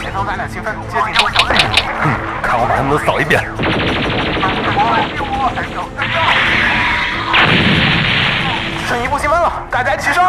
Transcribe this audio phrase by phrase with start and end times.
[0.00, 1.54] 前方咱俩清分，接近小队。
[2.42, 3.44] 看我把他们都扫一遍。
[8.88, 10.24] 剩一步积分了，大家齐上！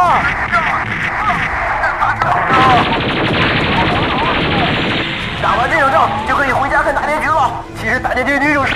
[5.42, 7.52] 打完这场仗就可以回家看大结局了。
[7.80, 8.76] 其实大结局就是……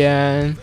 [0.00, 0.56] 先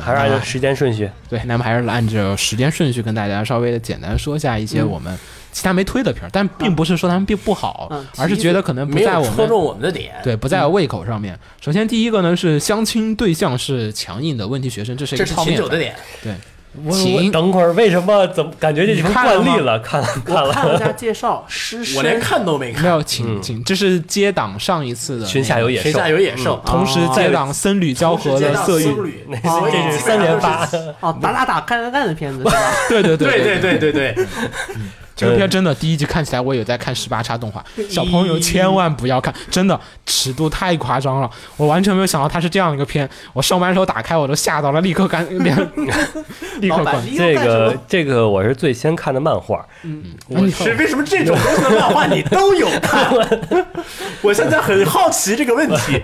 [0.00, 1.08] 还是按照时间顺序。
[1.28, 5.16] 对，那么还是按照时间顺序跟大家稍微的简单说一下一些我们
[5.52, 10.14] 其他没推的片儿，但并不是说他们并不好，嗯而是觉得可能不没在我们有戳中我们的点。
[10.22, 11.38] 对不在胃口上面。
[11.60, 15.56] 首先第一个呢是相亲对象是强硬的问题学生，这是一个超面番。
[15.56, 15.94] 秦九的点。
[16.22, 16.34] 对，
[16.82, 20.52] 我等会儿为什么怎么感觉这几惯例了看了看了。
[20.52, 22.82] 看了一下介绍诗我连看都没看。
[22.82, 26.60] 没有请请这是接档上一次的群下有野兽。
[26.66, 29.24] 同时接档僧侣交合的色域
[29.70, 30.68] 这是三连发。
[31.00, 32.52] 哦打打打看看看的片子 是吧？
[32.88, 33.28] 对对对。
[33.28, 34.26] 对对对对对。
[35.16, 43.08] 这个片真的第一集看起来我有在看十八叉动画，小朋友千万不要看，真的尺度太夸张了，我完全没有想到它是这样一个片。
[43.32, 45.56] 我上班时候打开我都吓到了，立刻赶连
[46.60, 46.96] 立刻关。
[47.16, 53.12] 这个这个我是最先看的漫画，嗯我是为什么这种东西的漫画你都有看？
[54.22, 56.02] 我现在很好奇这个问题。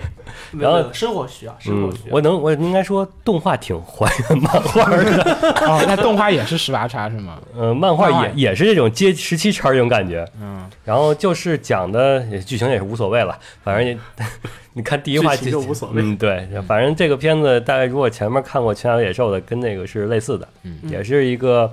[0.59, 2.15] 然后生活需要，生活嗯需，要。
[2.15, 5.23] 我能我应该说动画挺还原漫画的，
[5.67, 7.39] 哦，那动画也是十八叉是吗？
[7.57, 13.97] 嗯，漫画也也是这种接十七叉这种感觉，嗯，然后就是讲的剧情也是无所谓了，反正也
[14.73, 21.71] 你看第一话就无所谓嗯，对，反正这个片子大概如果前面看过《全家野兽》的，跟那个是类似的，嗯也是一个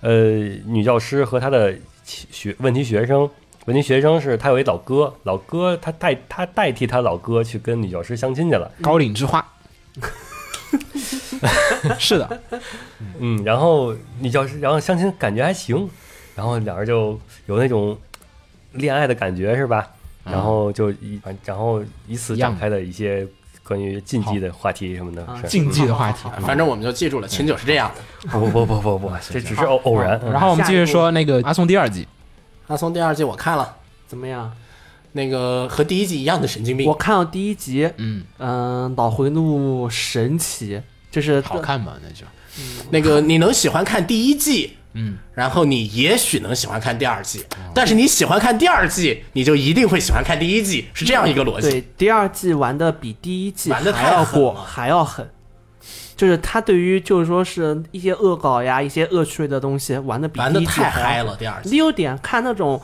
[0.00, 0.10] 呃
[0.66, 1.74] 女教师和她的
[2.04, 3.28] 学问题学生。
[3.66, 9.44] 问题学生是他有一老哥，老哥他代他代替他老哥去跟女教师相亲去了， 高岭之花，
[11.98, 12.40] 是的，
[13.18, 15.88] 嗯，然后女教师，然后相亲感觉还行，
[16.34, 17.96] 然后两人就有那种
[18.72, 19.88] 恋爱的感觉是吧？
[20.24, 23.26] 然后就一然后以此展开的一些
[23.62, 26.28] 关于禁忌的话题什么的，禁忌的话题。
[26.40, 28.28] 反正我们就记住了，秦九是这样的。
[28.30, 30.18] 不不不不不，这只是偶偶然。
[30.24, 32.06] 嗯然后我们继续说那个阿松第二季，
[32.68, 34.52] 阿松第二季我看了，怎么样？
[35.12, 36.94] 那个和第一季一样的神经病我。
[36.94, 41.94] 看到第一集，嗯，嗯，脑回路神奇，就是好看吗？
[42.02, 42.26] 那就
[42.90, 51.70] 那个你能喜欢看第一季，嗯，然后你也许能喜欢看第二季，但是你喜欢看第二季，你就一定会喜欢看第一季，是这样一个逻辑。
[51.70, 55.26] 对第二季玩的比第一季玩的还要过，还要狠。
[56.16, 62.80] 就是他对于就是说是一些恶搞呀、一些恶趣味的东西玩的比玩的第一季还要狠太嗨了，第二季你有点看那种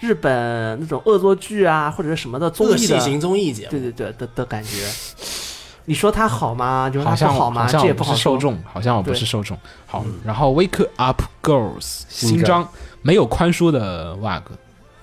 [0.00, 3.80] 日本那种恶作剧啊，或者是什么的综艺的，恶性型综艺节目对。
[3.80, 4.86] 对对的的感觉。
[5.86, 6.88] 你说他好吗？
[6.88, 7.68] 就是它好像不好吗？
[7.70, 8.16] 这也不好说。
[8.16, 9.54] 是受众，好像我不是受众。
[9.86, 12.66] 好，然后 Wake Up Girls 新章
[13.02, 14.42] 没有宽恕的 WAG，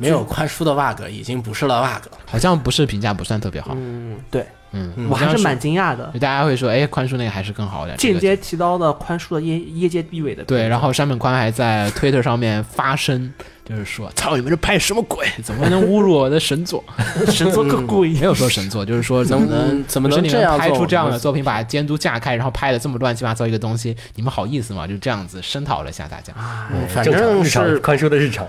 [0.01, 2.17] 没有宽恕的 bug 已经不是了 bug 了。
[2.25, 3.73] 好像不是评价不算特别好。
[3.78, 6.19] 嗯，对，嗯，我还是蛮惊讶的就。
[6.19, 7.95] 大家会说，哎，宽恕那个还是更好点。
[7.97, 10.44] 间接提高了宽恕的业业界地位的。
[10.45, 13.31] 对，然后山本宽还在 Twitter 上面发声，
[13.66, 15.28] 就是说，操你们这拍什么鬼？
[15.44, 16.83] 怎么能侮辱我的神作？
[17.28, 24.88] 神作个鬼没有说神作，就是说怎么能怎么是你们能这样拍出这样的作品，把监督架开，然后拍的这么乱七八糟一个东西，你们好意思吗？
[24.88, 26.33] 就这样子声讨了一下大家。
[26.89, 28.47] 反正是，宽恕的日常，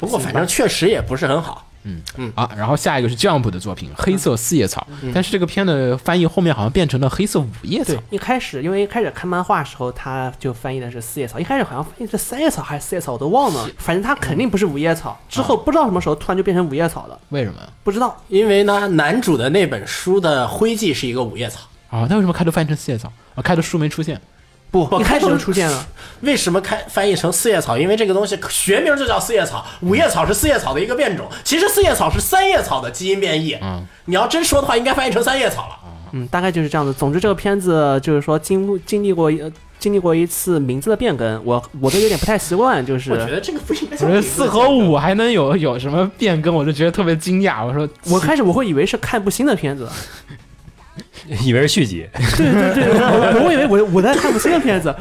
[0.00, 1.66] 不过反正确实也不是很好。
[1.82, 13.66] 嗯嗯啊，然后下一个是 Jump 的作品《黑色四叶草》，但是这个片的翻译后面好像变成了黑色五叶草。，一开始因为一开始看漫画的时候，他就翻译的是四叶草，一开始好像翻译是三叶草还是四叶草，我都忘了。
[13.78, 17.58] 反正他肯定不是五叶草，之后不知道什么时候突然就变成五叶草了，为什么？
[17.82, 18.14] 不知道。
[18.28, 21.60] 因为呢，男主的那本书的徽记是一个五叶草。
[21.88, 23.10] 啊，那为什么开头翻译成四叶草？
[23.34, 24.20] 啊，开头书没出现。
[24.70, 25.86] 不，不一开始就出现了。
[26.22, 27.78] 为什么开翻译成四叶草？
[27.78, 31.26] 因为这个东西学名就叫四叶草，五叶草是四叶草的一个变种。
[31.42, 33.56] 其实四叶草是三叶草的基因变异。
[33.62, 35.76] 嗯，你要真说的话，应该翻译成三叶草了。
[36.12, 36.92] 嗯，大概就是这样子。
[36.92, 47.64] 总之，这个片子就是说经经历过呃经历过一次名字的变更，我我都有点不太习惯，就是我觉得这个不应该我觉得四和五还能有有什么变更，我就觉得特别惊讶。
[47.64, 49.88] 我说我开始我会以为是看部新的片子，
[51.44, 54.94] 以为是续集， 对对对，我我以为我我在看部新的片子，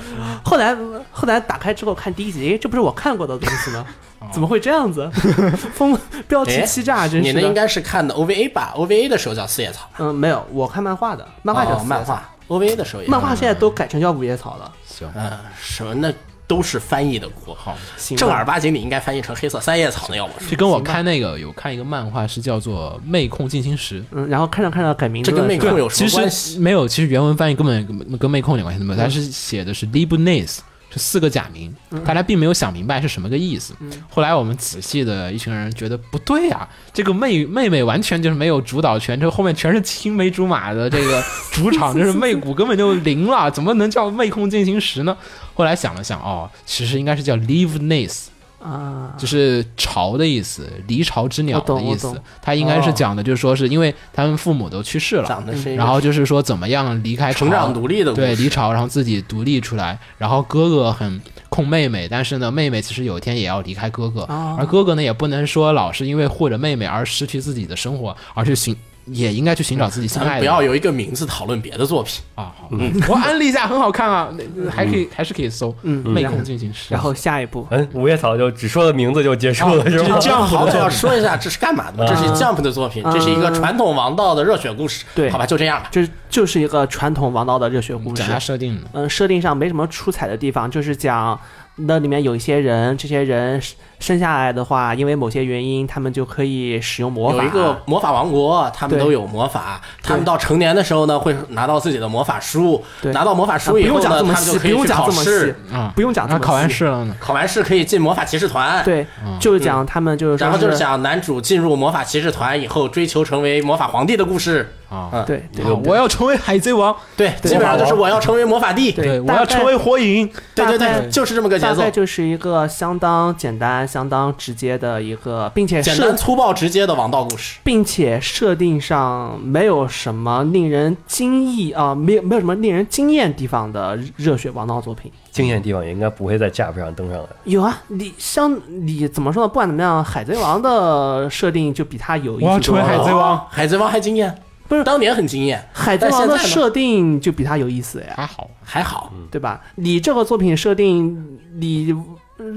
[0.43, 0.75] 后来
[1.11, 3.85] 后来打开之后看第一集，诶，这不是我看过的东西吗？
[4.33, 5.09] 怎么会这样子？
[5.73, 7.31] 风标题欺诈，真是。
[7.31, 14.69] 你那应该是看的 OVA 吧？OVA 的时候叫四叶草，嗯，没有，我看漫画的，漫画叫四叶草哦漫画，OVA 的时候也漫画现在都改成叫五叶草了。
[14.85, 15.31] 行，嗯，
[15.61, 16.11] 什么那
[16.49, 24.01] 都是翻译的锅，好，行吧正儿八经你应该翻译成黑色三叶草的，要我说就跟我看那个有看一个漫画是叫做《妹控进行时》。
[24.11, 26.53] 嗯，然后看着看着改名字了，这跟魅是吧控有什其么关系？
[26.55, 30.57] 实没有，其实原文翻译根本跟跟魅控有关系的，它是写的是 Leibniz，
[30.89, 31.71] 是四个假名，
[32.03, 33.75] 大家并没有想明白是什么个意思。
[34.09, 45.15] 后来我们仔细的一群人觉得不对啊，这个妹妹妹完全就是没有主导权，这后面全是青梅竹马的这个主场， 这是媚骨根本就零了，怎么能叫妹控进行时呢？
[45.59, 48.27] 后来想了想，哦，其实应该是叫 leaveness。
[48.61, 52.21] 啊，就是巢的意思，离巢之鸟的意思。
[52.41, 68.75] 他应该是讲的，就是说是因为他们父母都去世了，讲的是然后就是说怎么样离开成长独立的对离巢，然后自己独立出来，然后哥哥很控妹妹，但是呢，妹妹其实有一天也要离开哥哥，哦而哥哥呢也不能说老是因为护着妹妹而失去自己的生活，而去寻
[69.11, 70.39] 也应该去寻找自己心爱的。
[70.39, 72.21] 不要有一个名字讨论别的作品。
[72.35, 72.69] 啊，好，
[73.07, 74.29] 我安利一下，很好看啊，
[74.69, 80.17] 还可以还是可以搜，嗯魅控进行时，然后下一步，嗯，五叶草就只说了名字就结束了，是吗？
[80.21, 82.07] 这样好，我要说一下这是干嘛的？
[82.07, 85.05] 这是 Jump 的作品，这是一个传统王道的热血故事。
[85.13, 85.89] 对好吧，就这样吧。
[85.91, 88.27] 这就是一个传统王道的热血故事讲。
[88.27, 88.87] 下设定的。
[88.93, 91.39] 嗯，设定上没什么出彩的地方，就是讲
[91.81, 97.37] 那里面有一些人，这些人生生下来的话，因为某些原因，他们就可以使用魔法。
[97.37, 99.81] 有一个魔法王国，他们都有魔法。
[100.01, 102.83] 他们到成年的时候呢，会拿到自己的魔法书。
[103.01, 106.45] 对拿到魔法书以后呢，他们就可以考试细。，啊，不用讲这么细。
[106.45, 107.15] 考完试了呢？
[107.19, 108.83] 考完试可以进魔法骑士团。。
[108.83, 109.05] 对，
[109.39, 114.73] 就是讲他们就是说然后就是讲男主进入魔法骑士团以后，追求成为魔法皇帝的故事。
[114.89, 118.91] 啊，嗯对对啊我要成为海贼王，对，基本上就是我要成为魔法帝。
[118.91, 120.29] 对对，我要成为火影。
[120.55, 127.59] 对对对，就是这么个节奏大概，就是一个相当简单、相当直接的一个，并且简设单粗暴直接的王道故事。
[127.63, 135.11] 并且设定上没有什么令人惊异啊、没有没有什么令人惊艳地方的热血王道作品。
[135.31, 137.27] 惊艳地方也应该不会在 Jump 上登上来。
[137.43, 139.47] 有啊，你像你怎么说呢？
[139.47, 142.87] 不管怎么样，海贼王的设定就比它有意我要成为思。
[142.87, 144.35] 海贼王，海贼王还惊艳，
[144.69, 149.11] 不是当年很惊艳，海贼王的设定就比它有意思呀，还好，还好。
[149.31, 149.59] 对吧？
[149.75, 151.93] 你这个作品设定，你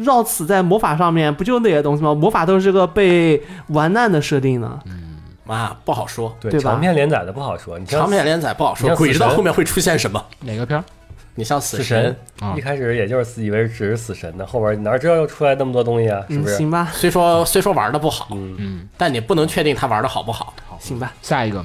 [0.05, 2.14] 绕死在魔法上面，不就那些东西吗？
[2.14, 4.79] 魔法都是个被玩烂的设定呢。
[4.87, 5.09] 嗯
[5.47, 6.37] 啊，不好说。
[6.38, 7.79] 对，吧长篇连载的不好说。
[7.79, 10.23] 你像长篇连载不好说，鬼知道后面会出现什么。
[10.41, 10.85] 哪个片儿？
[11.35, 16.20] 你像死死神，啊一开始也就是以为只是死神的，后边哪知道又出来那么多东西啊？
[16.29, 16.56] 是嗯，不是？
[16.59, 20.53] 行吧，虽说虽说玩的不好，嗯，但你不能确定他玩的好不好。
[20.79, 21.12] 行吧。
[21.23, 21.64] 下一个。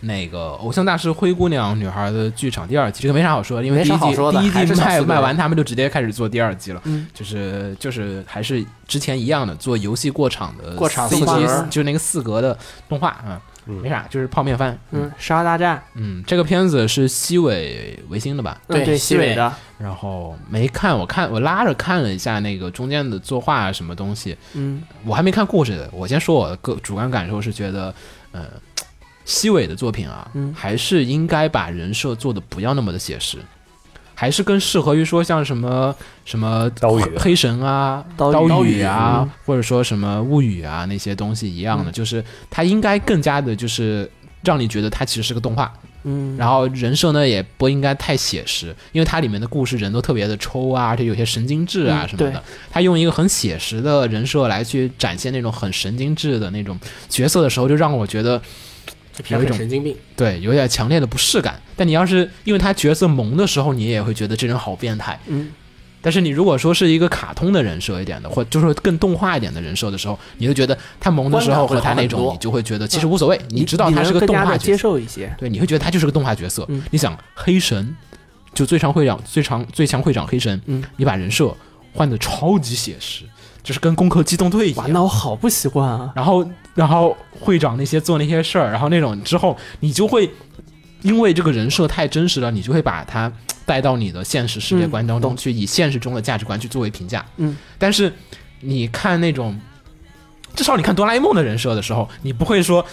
[0.00, 6.80] 那个《偶像大师灰姑娘女孩》的剧场第二季，这个没啥好说的，因为第一季说的第一季卖 卖完，他们就直接开始做第二季了。
[6.84, 12.56] 嗯，就是就是还是之前一样的，做游戏过场的过场四格，就那个四格的
[12.88, 14.78] 动画啊，没啥，就是泡面番。
[14.92, 18.60] 嗯，十二大战，嗯，这个片子是西尾维新的吧？
[18.68, 25.88] 嗯，对，对西尾的，然后没看，我看我拉着看了一下那个中间的作画啊什么东西，嗯我还没看故事的。
[25.92, 27.94] 我先说我的个主观感受是觉得，
[28.32, 28.46] 呃，
[29.28, 30.52] 西尾的作品啊，嗯。
[30.56, 33.36] 还是应该把人设做的不要那么的写实，
[34.14, 35.94] 还是更适合于说像什么
[36.24, 38.32] 什么刀鱼黑黑神啊、刀鱼。
[38.32, 38.82] 刀刀鱼。
[38.82, 39.30] 啊，嗯。
[39.44, 44.10] 或者说什么物语啊那些东西一样的，就是它应该更加的就是
[44.42, 45.70] 让你觉得它其实是个动画。
[46.04, 52.42] 嗯，然后人设呢也不应该太写实，因为它里面的故事人都特别的抽啊，而且有些神经质啊嗯什么的。
[52.70, 58.40] 他用一个很写实的人设来去展现那种很神经质的那种角色的时候，就让我觉得
[59.28, 59.96] 有一种神经病。
[60.16, 61.60] 对有点强烈的不适感。
[61.76, 65.18] 但你要是因为他角色萌的时候，你也会觉得这人好变态。
[65.26, 65.50] 嗯，
[66.00, 74.76] 但是你如果说是一个卡通的人设一点的，或就是更动画一点的人设的时候，你就觉得他萌的时候和他那种，你就会觉得其实无所谓，你知道他是个动画角色接。
[74.76, 75.34] 受一些。
[75.38, 76.64] 对，你会觉得他就是个动画角色。
[76.68, 77.96] 嗯你想黑神，
[78.54, 81.54] 就最强会长、最强最强会长黑神，嗯你把人设
[81.92, 83.24] 换的超级写实，
[83.62, 84.92] 就是跟攻壳机动队一，样。
[84.92, 86.12] 那我好不习惯啊。
[86.14, 90.30] 然后，然后会长那些做那些事儿，然后那种之后，你就会
[91.02, 93.30] 因为这个人设太真实了，你就会把它
[93.64, 97.24] 带到你的现实世界观当中去，以现实中的价值观去作为评价。
[97.36, 98.12] 嗯，但是
[98.60, 99.58] 你看那种，
[100.54, 102.86] 至少你看哆啦 A 梦的人设的时候，你不会说，嗯，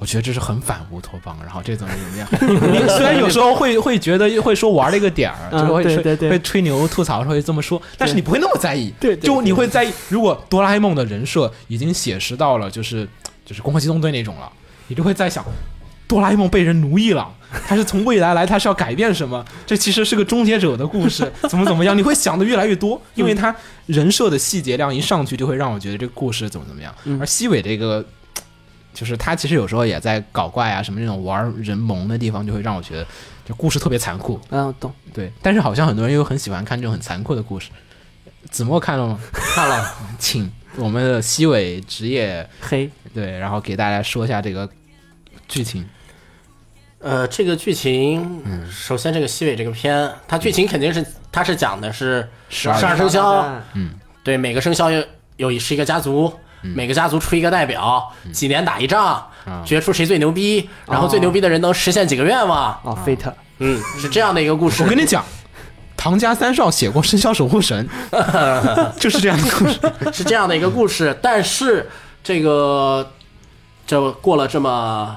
[0.00, 2.28] 我觉得这是很反乌托邦，然后这种怎么样？
[2.72, 13.08] 你虽然有时候会会觉得会说玩了一个点儿，嗯就会会吹牛吐槽会这么说，但是你不会那么在意，对对对就你会在意，如果哆啦 A 梦的人设已经写实到了就是
[13.44, 14.48] 就是攻壳机动队那种了，
[14.86, 15.44] 你就会在想，
[16.06, 17.28] 哆啦 A 梦被人奴役了，
[17.66, 19.44] 他是从未来来，他是要改变什么？
[19.66, 21.98] 这其实是个终结者的故事，怎么怎么样？
[21.98, 23.52] 你会想的越来越多，因为他
[23.86, 26.94] 人设的细节量一上去，就会让我觉得这个故事怎么怎么样。
[27.18, 28.04] 而西尾这个。
[28.98, 33.06] 就是他其实有时候也在搞怪啊，什么那种玩人萌的地方，就会让我觉得
[33.46, 34.40] 这故事特别残酷。
[34.50, 34.92] 嗯，懂。
[35.14, 37.70] 对，但是好像很多人又很喜欢看这种很残酷的故事。
[38.50, 39.20] 子墨看了吗？
[39.32, 44.68] 看了， 请我们的西尾职业 黑，对，然后给大家说一下这个
[45.46, 45.88] 剧情。
[46.98, 53.92] 呃，这个剧情，首先这个西尾这个片，它剧情肯定是它是讲的是十二生肖，嗯
[54.24, 55.04] 对，每个生肖有
[55.36, 59.24] 有一是一个家族，每个家族出一个代表，几年打一仗，
[59.64, 64.82] 决出谁最牛逼，然后最牛逼的人能实现几个愿望，哦，Fate，嗯，是这样的一个故事。
[64.82, 65.24] 我跟你讲，
[65.96, 67.88] 唐家三少写过《生肖守护神》，
[68.98, 70.12] 就是这样的故事。
[70.12, 71.88] 是这样的一个故事，但是
[72.22, 73.12] 这个
[73.86, 75.16] 这过了这么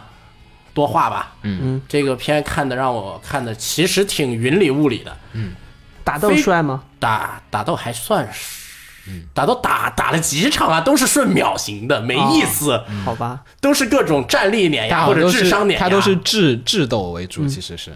[0.74, 5.53] 多话吧，嗯，这个片看的让我看的其实挺云里雾里的，嗯。
[6.03, 6.81] 打斗帅吗？
[7.00, 8.61] 打打斗还算是。
[9.34, 15.86] 打都打打了几场啊，都是瞬秒型的，没意思，好吧，都是各种战力碾压或者智商碾压。
[15.86, 17.91] 他都是智智斗为主，其实是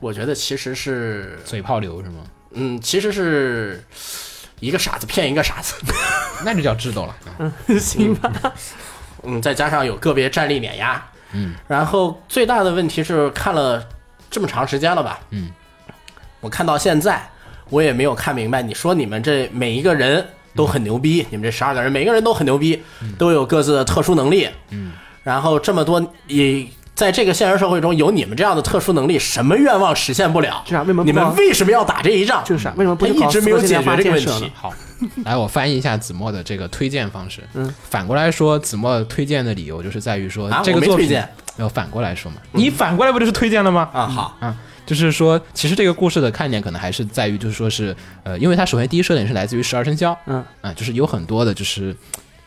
[0.00, 2.24] 我觉得其实是，嘴炮流是吗？
[2.52, 3.84] 嗯，其实是
[4.60, 5.74] 一个傻子骗一个傻子，
[6.44, 7.16] 那就叫智斗了。
[7.38, 8.32] 嗯行吧。
[9.24, 13.84] 嗯，再加上有个别战力碾压，嗯，然后最大的问题是看了
[14.30, 15.50] 这么长时间了吧，嗯，
[16.40, 17.28] 我看到现在
[17.68, 20.24] 我也没有看明白，你说你们这每一个人
[20.58, 22.82] 都很牛逼，你们这十二个人每个人都很牛逼，
[23.16, 24.90] 都有各自的特殊能力，嗯，
[25.22, 26.66] 然后这么多也。
[26.98, 30.64] 在这个现实社会中，有你们这样的特殊能力，什么愿望实现不了？
[30.68, 32.42] 是啊为什么你们为什么要打这一仗？
[32.44, 34.50] 就是啊为什么不他一直没有解决这个问题？
[34.52, 34.74] 好，
[35.24, 37.40] 来我翻译一下子墨的这个推荐方式。
[37.54, 42.38] 嗯，反过来说，子墨推荐的理由就是在于说、啊这个作品我没推荐，没有反过来说嘛？
[42.50, 43.88] 你反过来不就是推荐了吗？
[43.92, 44.56] 啊，好，啊，
[44.88, 50.42] 就是说，其实这个故事的看点可能还是在于，就是说是，呃，因为它首先第一设定是来自于十二生肖，嗯。
[50.62, 51.94] 啊，就是有很多的，就是，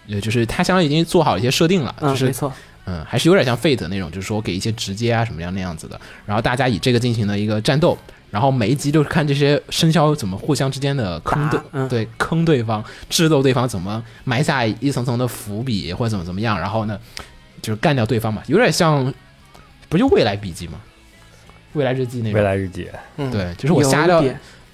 [0.09, 2.51] 呃，就是它相当于已经做好一些设定了，嗯，就是没错，
[2.85, 7.95] 嗯，还是有点像 Fate 那种，就是说给一些直接啊什么样那样子的，然后大家以这个进行了一个战斗，
[8.31, 11.87] 然后每一集就是看这些生肖怎么互相之间的坑对，嗯。
[11.87, 16.97] 对，坑对方，智斗对方，怎么埋下一层层的伏笔或者怎么怎么样，然后呢，
[17.61, 19.13] 就是干掉对方嘛，有点像，
[19.87, 20.79] 不就未来笔记吗？
[21.73, 24.23] 未来日记那种，未来日记，对，就是我有杀掉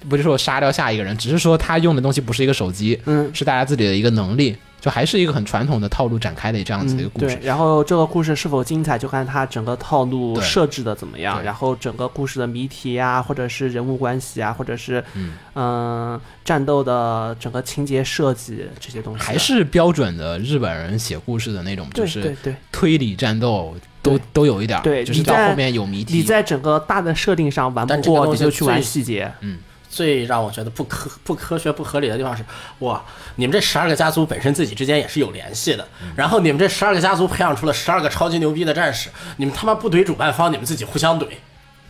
[0.08, 7.44] 不是说我杀掉下一个人，只是说他用的东西不是一个手机，嗯是大家自己的一个能力，就还是一个很传统的套路展开的这样子的一个嗯，故事对。。
[7.44, 22.54] 然后这个故事是否精彩，就看它整个套路设置的怎么样，然后整个故事的谜题啊，或者是人物关系啊，或者是嗯嗯战斗的整个情节设计这些东西啊，还是标准的日本人写故事的那种，就对对是对。
[22.70, 26.14] 推理战斗都都有一点儿，对你在就是到后面有谜题。
[26.16, 29.32] 你在整个大的设定上玩不过，你就去玩最细节。
[29.90, 32.44] 最让我觉得不科不科学不合理的地方是，
[32.80, 33.02] 哇，
[33.36, 41.28] 你们这十二个家族本身自己之间也是有联系的，然后你们这十二个家族培养出了十二个超级牛逼的战士，你们他妈不怼主办方，你们自己互相怼，有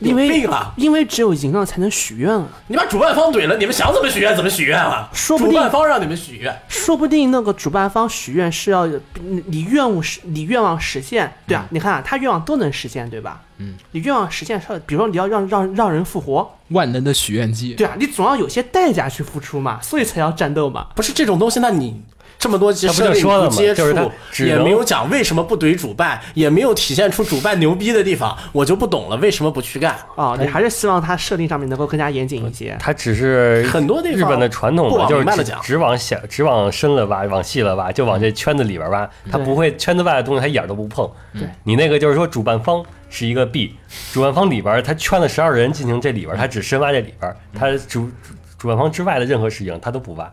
[0.00, 0.48] 因为！
[0.76, 5.08] 因为只有赢了才能许愿啊，你把主办方怼了，你们想怎么许愿怎么许愿啊！
[5.12, 13.42] 说不定主办方让你们许愿，说不定那个主办方许愿是要你你愿望实你愿望实现，对啊，你看啊，他愿望都能实现，对吧？
[13.58, 20.86] 嗯，你愿望实现是，比如说你要让让让人复活，万能的许愿机，对啊，你总要有些代价去付出嘛，所以才要战斗嘛。
[20.94, 22.02] 不是这种东西，那你。
[22.38, 29.96] 这么多集设定说了吗不接触就是也没有讲为什么不怼主办，也没有体现出主办牛逼的地方，我就不懂了，为什么不去干？
[30.14, 32.76] 啊，你还是希望它设定上面能够更加严谨一些。
[32.78, 35.24] 它只是很多地方日本的传统嘛，就是
[35.62, 41.10] 只往小只往深了挖，往细了挖，就往这圈子里边挖，它不会圈子外的东西它一点都不碰。
[41.34, 43.74] 对你那个就是说主办方是一个 B，
[44.12, 50.32] 主办方里边他圈了十二人进行这里边，他只深挖这里边，他主主主办方之外的任何事情他都不挖。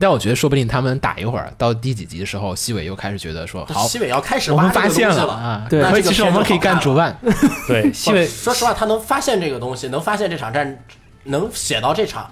[0.00, 7.14] 但我觉得说不定他们打一会儿，到第几集的时候，西尾又开始觉得说好，西尾要开始我挖这个们发现了啊，对所以其实我们可以干主办，
[7.68, 10.82] 对， 西尾说实话，他能发现这个东西，能发现这场战，
[11.24, 12.30] 能写到这场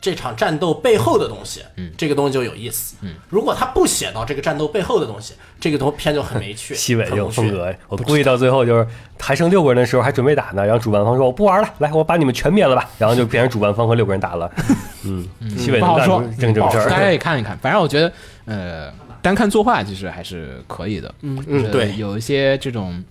[0.00, 2.96] 这场战斗背后的东西，嗯，这个东西就有意思。
[3.02, 6.74] 嗯，如果他不写到这个战斗背后的东西，这个东片就很没趣。
[6.76, 8.86] 西尾这种很无趣风格，我估计到最后就是
[9.18, 14.50] 还剩六个人的时候还准备打呢，然后主办方说我不玩了，来我把你们全灭了吧，然后就变成主办方和六个人打了。
[15.04, 15.26] 嗯，
[15.56, 17.12] 西尾能干不好说出正正事大家儿。
[17.12, 17.56] 也 看一看。
[17.58, 18.12] 反正我觉得，
[18.46, 21.12] 呃，单看作画其实还是可以的。
[21.22, 23.02] 嗯嗯，对，有一些这种，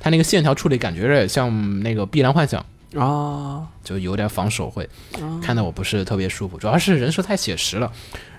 [0.00, 2.60] 他那个线条处理感觉有点像那个《碧蓝幻想》，
[3.00, 4.88] 哦，就有点防守会，
[5.42, 6.58] 看得我不是特别舒服。
[6.58, 7.90] 主要是人设太写实了，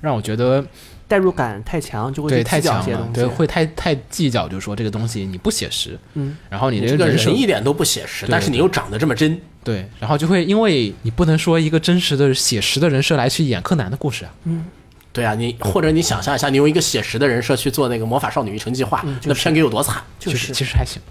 [0.01, 0.65] 让我觉得
[1.07, 3.09] 代入感太强，就会太强了。
[3.13, 14.65] 对会太太计较，就是说这个东西你不写实，嗯，然后你你这个人设人一点都不写实，但是你又长得这么真，对，然后就会因为你不能说一个真实的写实的人设来去演柯南的故事啊，嗯
[15.13, 20.03] 对啊，你或者你想象一下，你用一个写实的人设去做那个《魔法少女育成计划》，那片给有多惨？
[20.19, 21.01] 就是其实还行。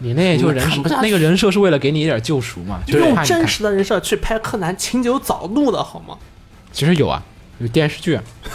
[0.00, 6.16] 你那就人设那个人设是为了给你一点救赎嘛，就是用真实的人设去拍柯南清酒早怒的好吗？
[6.72, 7.22] 其实有啊，
[7.58, 8.22] 有电视剧啊。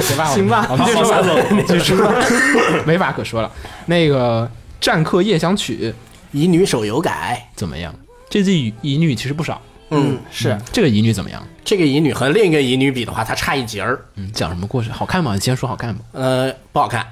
[0.00, 3.50] 行吧，行吧我们继续说吧， 继续说吧，没法可说了。
[3.86, 4.46] 那个
[4.80, 5.92] 《战客夜想曲
[6.32, 7.94] 乙女手游改，》怎么样？
[8.30, 11.42] 这季乙女其实不少，嗯，是这个乙女怎么样？
[11.64, 14.90] 这个乙女和另一个乙女比的话，她差一截儿，嗯，讲什么故事？
[14.90, 15.34] 好看吗？
[15.34, 16.00] 你先说好看吧。
[16.12, 17.06] 呃，不好看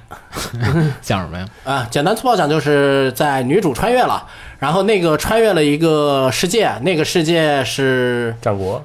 [1.01, 1.47] 讲什么呀？
[1.63, 1.87] 啊。
[1.91, 4.27] 简单粗暴讲，就是在女主穿越了，
[4.59, 8.83] 然后那个穿越了一个世界，那个世界是战国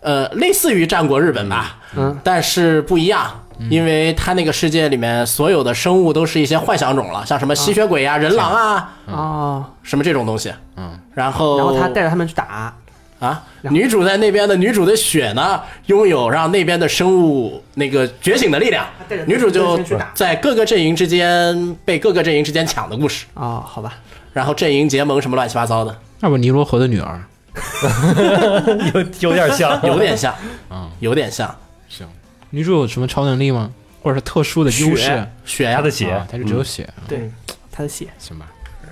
[0.00, 3.44] 呃类似于战国日本吧，嗯，但是不一样。
[3.68, 10.52] 因为他那个世界里面所有的生物都是一些幻想种了，像什么吸血鬼呀、人狼啊，哦，什么这种东西。
[10.76, 12.74] 嗯，然后然后他带着他们去打，
[13.18, 18.86] 啊，女主在那边的女主的血呢，拥有让那边的生物那个觉醒的力量。
[19.26, 19.78] 女主就
[20.14, 23.94] 在各个阵营之间被各个阵营之间抢的故事，哦，好吧，
[24.32, 27.20] 然后阵营结盟什么乱七八糟的，那不尼罗河的女儿？
[29.20, 30.32] 有有点像，有点像，
[30.70, 31.52] 嗯，有点像
[31.88, 32.06] 行。
[32.50, 33.70] 女主有什么超能力吗？
[34.02, 34.96] 或者是特殊的优势？
[34.96, 35.90] 血血呀他的。
[35.90, 37.30] 血啊，她就只有血，对，
[37.70, 38.46] 她的血，行吧？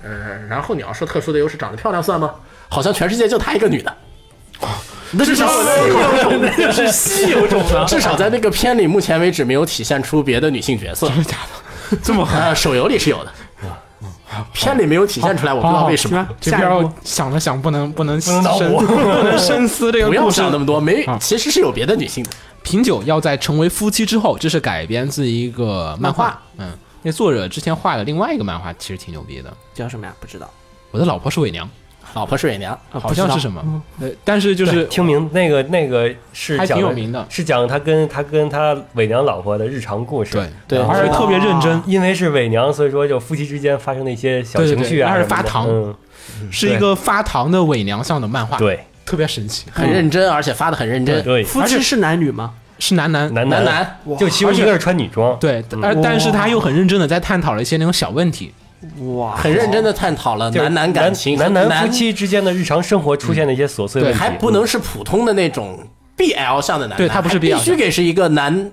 [0.05, 2.35] 呃，然后你要说特殊的优势，长得漂亮算吗？
[2.69, 3.97] 好像全世界就她一个女的，
[5.13, 5.49] 那是稀有
[6.23, 7.85] 种的，那是稀有种的。
[7.87, 11.09] 至少在那个片里，目前为止没有体现出别的女性角色。
[11.09, 11.39] 真的假
[11.91, 11.97] 的？
[12.03, 12.39] 这么狠？
[12.39, 13.33] 呃，手游里是有的，
[14.55, 16.29] 片里没有体现出来，我不知道为什么。
[16.41, 18.83] 这边我想了想，不能不能深不
[19.23, 22.31] 能深思这个 不要想那么多，没啊，其实是有别的女性的。
[22.63, 26.39] 品酒要在成为夫妻之后，这是改编自一个漫画。
[26.59, 26.71] 嗯，
[27.03, 29.53] 那作者之前画的另外一个漫画其实挺牛逼的。
[29.73, 30.15] 叫什么呀？
[30.21, 30.51] 不知道，
[30.91, 31.69] 我的老婆是伪娘，
[32.15, 33.83] 老婆是伪娘，啊好像是什么？
[34.01, 37.27] 呃，但是就是听名那个那个是还挺讲有名的。
[37.29, 40.33] 是讲他跟他跟他伪娘老婆的日常故事。
[40.33, 45.67] 对对而且特别认真，因为是伪娘，所以说就夫妻之间发生的一些小情绪啊对什么的，还是发糖。
[45.69, 45.95] 嗯，
[46.51, 48.81] 是一个发糖的伪娘像的漫画，，对。
[49.07, 51.25] 特别神奇，很认真，而且发的很认真。
[51.25, 52.53] 对，夫妻是男女吗？
[52.79, 53.33] 是男男。
[53.33, 53.65] 男男。
[53.65, 54.19] 男男。
[54.19, 58.53] 就其中一个是穿女装，对，而但是他又很认真的在探讨了一些那种小问题，
[59.15, 65.79] 哇，很认真的探讨了男男感情，男男男夫妻之间的日常生活出现的一些琐碎问题，还不能是普通的那种
[66.17, 68.71] BL 向的男男，对他不是 BL 必须给是一个男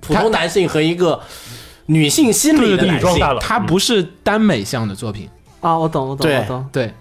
[0.00, 1.20] 普通男性和一个
[1.86, 3.32] 女性心理的女装大。
[3.32, 5.28] 佬，他不是耽美向的作品，
[5.60, 6.68] 啊，我懂，我懂，我懂。
[6.72, 6.92] 对。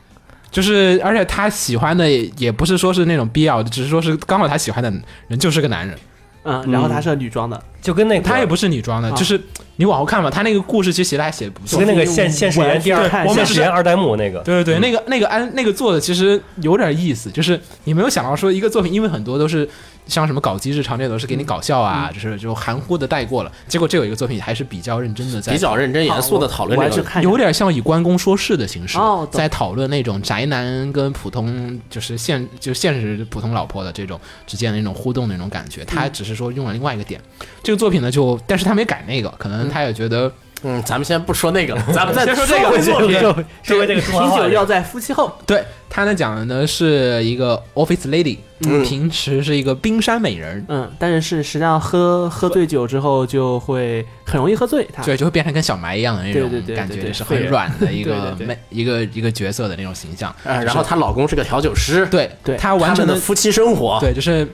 [0.49, 4.91] 就是，而且他喜欢的也也不是说是那种 BL 的，只是说是刚好他喜欢的
[5.27, 5.95] 人就是个男人，
[6.43, 9.39] 嗯，然后他是个女装的，就跟那个他也不是女装的，啊就是
[9.77, 11.95] 你往后看吧，他那个故事其实写的还写得不错就跟。
[11.95, 19.65] 那个现现实言第二我还去看现实言二代目那个，对对对，那个那个安那个做的其实有点意思，就是你没有想到说一个作品，因为很多都是
[20.05, 23.51] 像什么搞基日常这都是给你搞笑啊，就是就含糊的带过了。
[23.69, 28.97] 结果这有一个作品还是比较认真的在比较认真严肃的讨论这有点像以关公说事的形式，
[29.31, 35.85] 在讨论那种宅男跟普通就是现就现实普通老婆的这种之间的那种互动的那种感觉。
[35.85, 37.21] 他只是说用了另外一个点。
[37.63, 40.31] 这个作品呢，就但是他没改那个，可能他也觉得
[40.63, 43.19] 嗯，咱们先不说那个了， 咱们再说这个作品。
[43.19, 48.83] 说说回这个中华啤酒要在夫妻后，对他呢讲的呢是一个 office lady，嗯。
[48.83, 50.65] 平时是一个冰山美人。
[50.67, 55.03] 嗯，但是是实际上喝喝醉酒之后就会很容易喝醉，他。
[55.03, 60.31] 对，就会变成跟小埋一样的那种感觉，对是很软的一个美一个一个角色的那种形象。
[60.43, 64.47] 啊，然后她老公是个调酒师，对，对他完成的他们的夫妻生活，对，就是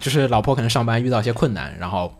[0.00, 2.12] 就是老婆可能上班遇到一些困难，然后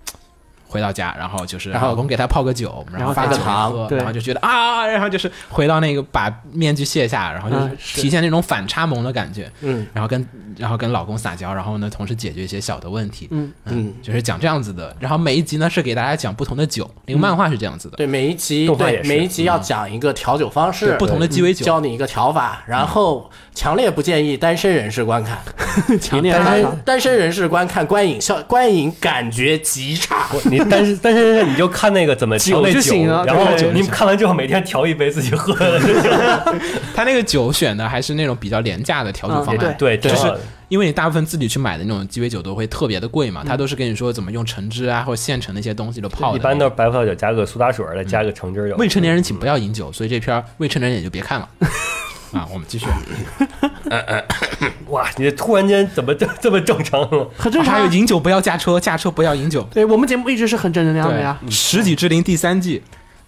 [0.74, 10.26] 回到家，然后就是然后老公给他泡个酒，然后发个糖然后就觉得啊，然后就是回到那个把面具卸下，然后就是体现那种反差萌的感觉，嗯然后跟
[10.58, 14.92] 然后跟老公撒娇，然后呢同时解决一些小的问题，嗯嗯，就是讲这样子的。
[14.98, 25.38] 然后每一集呢是给大家讲不同的酒，那个漫画是这样子的，对，每一集对每一集要讲一个调酒方式，不同的鸡尾酒教你一个调法，然后强烈不建议单身人士观看。
[26.00, 26.78] 强烈但是反差。
[26.84, 30.26] 单身人士观看观影效观影感觉极差。
[30.44, 36.54] 你 但是但是你就看那个怎么调那酒然后对你看完之后每天调一杯自己喝了就行了。
[36.94, 40.32] 他那个酒选的还是那种比较廉价的调酒方嗯案，对，就是
[40.68, 46.38] 因为你大部分自己去买的那种鸡尾酒都会特别的贵嘛，他都是跟你说怎么用橙汁啊或者现成的一些东西都泡的。
[46.38, 48.76] 一般都是白葡萄酒加个苏打水，再加个橙汁酒。
[48.76, 51.48] 未成年人请不要饮酒，所以这片未成年人也就别看了。
[52.34, 52.86] 啊，我们继续。
[54.88, 57.30] 哇，你突然间怎么这 这么正常了？
[57.36, 57.78] 很正常啊。
[57.78, 59.62] 还有饮酒不要驾车，驾车不要饮酒。
[59.72, 62.80] 对我们节目一直是很正能量的呀，对，《十几之灵》第三季，《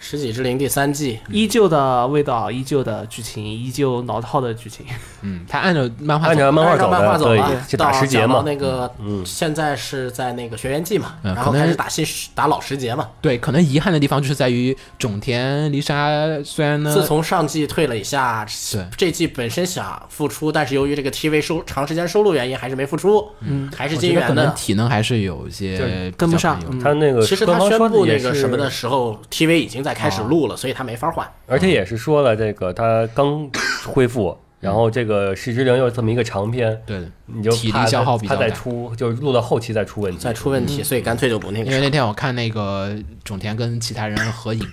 [0.08, 4.86] 十几之灵》第三季，依旧的味道，依旧的剧情，依旧老套的剧情。
[5.22, 8.44] 嗯，他按照漫画走按照漫画走的，对漫画走嘛，，就打到时节嘛。
[8.46, 13.08] 那个嗯现在是在那个学员季嘛，然后嗯可能开始打新打老时节嘛。
[13.20, 16.08] 对，可能遗憾的地方就是在于种田丽莎
[16.44, 24.54] 虽然呢，自从上季退了一下，对这季本身想复出，但是由于这个 TV 收长时间收录原因，还是没复出，嗯，还是我觉得可能金源的。
[24.54, 31.26] 体能还是有一些跟不上他那个其实他宣布那个什么的时候，TV 已经在开始录了，所以他没法换。
[31.46, 33.48] 而且也是说了，这个他刚
[33.86, 44.66] 恢复，然后这个《世之灵》又这么一个长篇，对，你就体力消耗比较他再出，就是录到后期再出问题，再出问题，所以干脆就不那个因为那天我看那个种田跟其他人合影，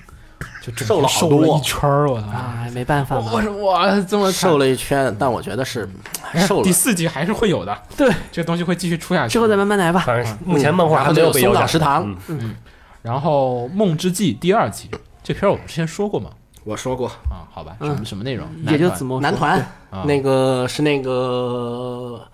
[0.62, 2.28] 就瘦了瘦了多一圈儿，我操！
[2.34, 3.42] 哎，没办法嘛我。
[3.42, 5.88] 说哇，这么瘦了，一圈，但我觉得是
[6.32, 6.72] 哎瘦了第。
[6.72, 9.34] 四季还是会有的， 对，这个东西会继续出下去。
[9.34, 10.02] 之后再慢慢来吧。
[10.02, 11.62] 反正目前漫画还没有被腰斩。
[11.62, 12.56] 岛食堂，嗯
[13.02, 14.90] 然后《梦之祭》第二季，
[15.24, 16.30] 这片儿我们之前说过吗？
[16.66, 18.48] 我说过，啊，好吧，什么什么内容？
[18.68, 19.60] 也就子墨男团
[19.90, 22.26] 啊那个是那个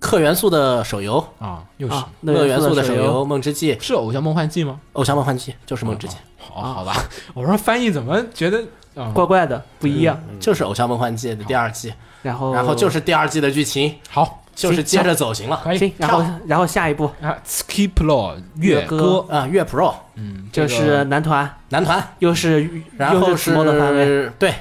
[0.00, 4.78] 氪元素的手游，啊，又是啊，乐元素的手手游《梦之记》，《是《偶像梦幻祭》吗？
[4.92, 6.94] 偶像梦幻祭》就是《梦之祭》，好，好吧，
[7.32, 8.62] 我说翻译怎么觉得
[8.94, 9.10] 啊？
[9.14, 10.20] 怪怪的，不一样。
[10.38, 15.60] 就是《偶像梦幻祭》的第二季，然后，然后就是第二季的剧情，好，就是接着走行了。
[15.62, 15.78] 可以。
[15.78, 17.04] 行，然后然后下一步。
[17.22, 18.96] 啊，Ski Pro 乐乐歌。
[18.98, 24.52] 歌，啊，乐 Pro 嗯，这个就是男团，男团，又是然后是对，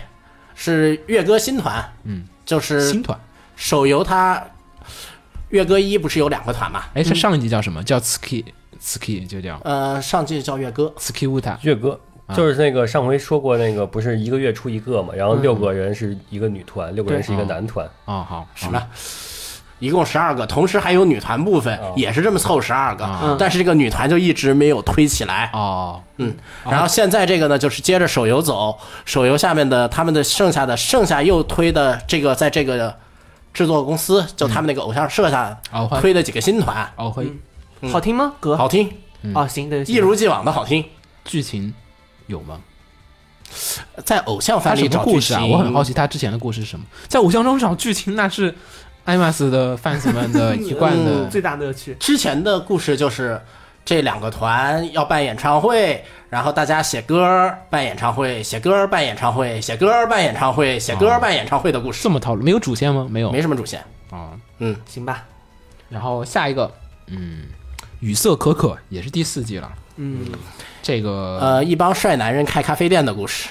[0.54, 3.20] 是乐歌新团，嗯，就是新团。
[3.56, 4.42] 手游它
[5.50, 6.84] 乐歌一不是有两个团嘛？
[6.94, 7.84] 哎，它上一集叫什么？
[7.84, 8.46] 叫 Ski
[8.80, 9.60] Ski 就叫。
[9.64, 11.58] 呃，上季叫乐歌，Ski Uta。
[11.64, 12.36] 月哥啊。
[12.36, 18.88] 就是那个上回说过那个，不是一个月出一个嘛，然后六个人是一个女团，六个人是一个男团，哦，好，是吧？
[19.80, 21.94] 一共十二个，同时还有女团部分，哦。
[21.96, 23.36] 也是这么凑十二个，啊。
[23.40, 25.50] 但是这个女团就一直没有推起来。
[25.54, 26.36] 哦，嗯，
[26.66, 32.96] 然后现在这个呢，就是接着手游走，手游下面的他们的剩下的剩下又推的这个，在这个
[33.54, 35.58] 制作公司，就他们那个偶像社下
[36.00, 37.32] 推的几个新团，哦会
[37.92, 38.34] 好听吗？
[38.40, 38.92] 歌好听，
[39.34, 40.84] 啊，行的，一如既往的好听。
[41.24, 41.74] 剧情
[42.26, 42.60] 有吗？
[44.04, 45.46] 在偶像番里找故事啊？
[45.46, 46.86] 我很好奇，他之前的故事是什么？
[47.08, 48.54] 在偶像中找剧情，那是
[49.08, 51.96] 艾玛斯的 fans 们的 一贯的最大乐趣。
[51.98, 53.42] 之前的故事就是
[53.86, 63.08] 这两个团要办演唱会，然后大家写歌办演唱会，写歌办演唱会，写歌办演唱会，写歌办演唱会的故事，这么套路，没有主线吗？
[63.10, 63.82] 没有没什么主线。
[64.12, 64.32] 啊。
[64.60, 65.24] 嗯，行吧，
[65.88, 66.70] 然后下一个，
[67.06, 67.44] 嗯，
[68.02, 69.72] 语色可可也是第四季了。
[69.96, 70.26] 嗯，
[70.84, 73.48] 这个呃，一帮帅男人开咖啡店的故事，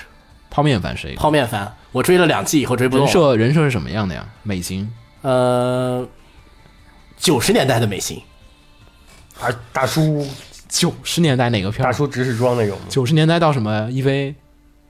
[0.50, 3.12] 泡面番是一个泡面番，我追了两季以后追不动人。
[3.12, 4.26] 设人设是什么样的呀？
[4.42, 4.86] 美型
[5.26, 6.06] 呃，
[7.16, 8.22] 九十年代的美型，
[9.34, 10.24] 还是大叔
[10.68, 11.90] 九十年代哪个片儿？
[11.90, 12.84] 大叔执事装那种吗？
[12.88, 14.36] 九十年代到什么 EVA？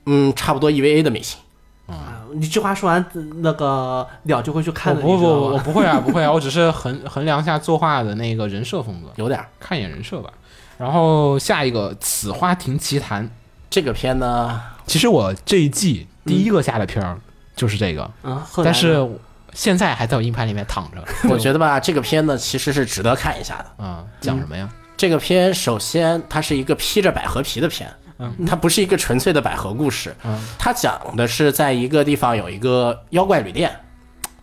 [0.05, 1.39] 嗯，差不多 EVA 的美型。
[1.87, 3.03] 啊你这话说完，
[3.37, 5.01] 那个鸟就会去看的。
[5.01, 10.31] 不不不，我不会啊，不会啊，我只是衡衡量一下作画的那个人设风格，有点儿看一眼人设吧。
[10.77, 13.25] 然后下一个《此花亭奇谭》，
[13.71, 17.17] 这个片呢，其实我这一季第一个下的片儿
[17.55, 19.09] 就是这个，嗯，后来呢但是
[19.57, 21.03] 现在还在我硬盘里面躺着。
[21.27, 23.83] 我觉得吧，这个片呢其实是值得看一下的。
[23.83, 24.69] 啊、讲什么呀？
[24.95, 33.75] 这个片首先它是一个披着百合皮的片，嗯它不是一个纯粹的百合故事，嗯它讲的是在一个地方有一个妖怪旅店，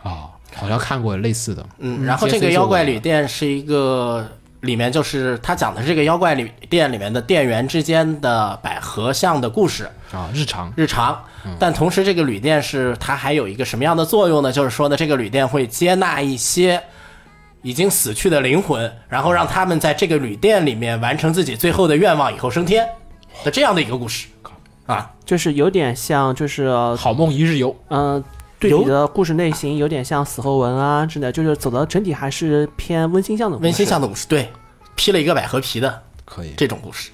[0.02, 1.64] 哦，好像看过类似的。
[1.78, 4.28] 嗯，然后这个妖怪旅店是一个
[4.64, 11.22] 里面就是他讲的是这个妖怪旅店里面的店员之间的百合像的故事啊，日常日常，
[11.58, 14.50] 但同时这个旅店是它还有一个什么样的作用呢？
[14.50, 16.82] 就是说呢，这个旅店会接纳一些。
[17.66, 22.86] 已经死去的灵魂，然后让他们在这个旅店里面完成自己最后的愿望，以后升天
[23.42, 24.28] 的这样的一个故事
[24.84, 25.10] 啊。
[25.24, 28.22] 就是有点像，就是好梦一日游，嗯、
[28.70, 33.64] 对比的故事类型有点像死后文啊之类，就是走的整体还是偏温馨向的故事。
[33.64, 34.50] 温馨向的故事，对，
[34.94, 37.10] 披了一个百合皮的可以这种故事，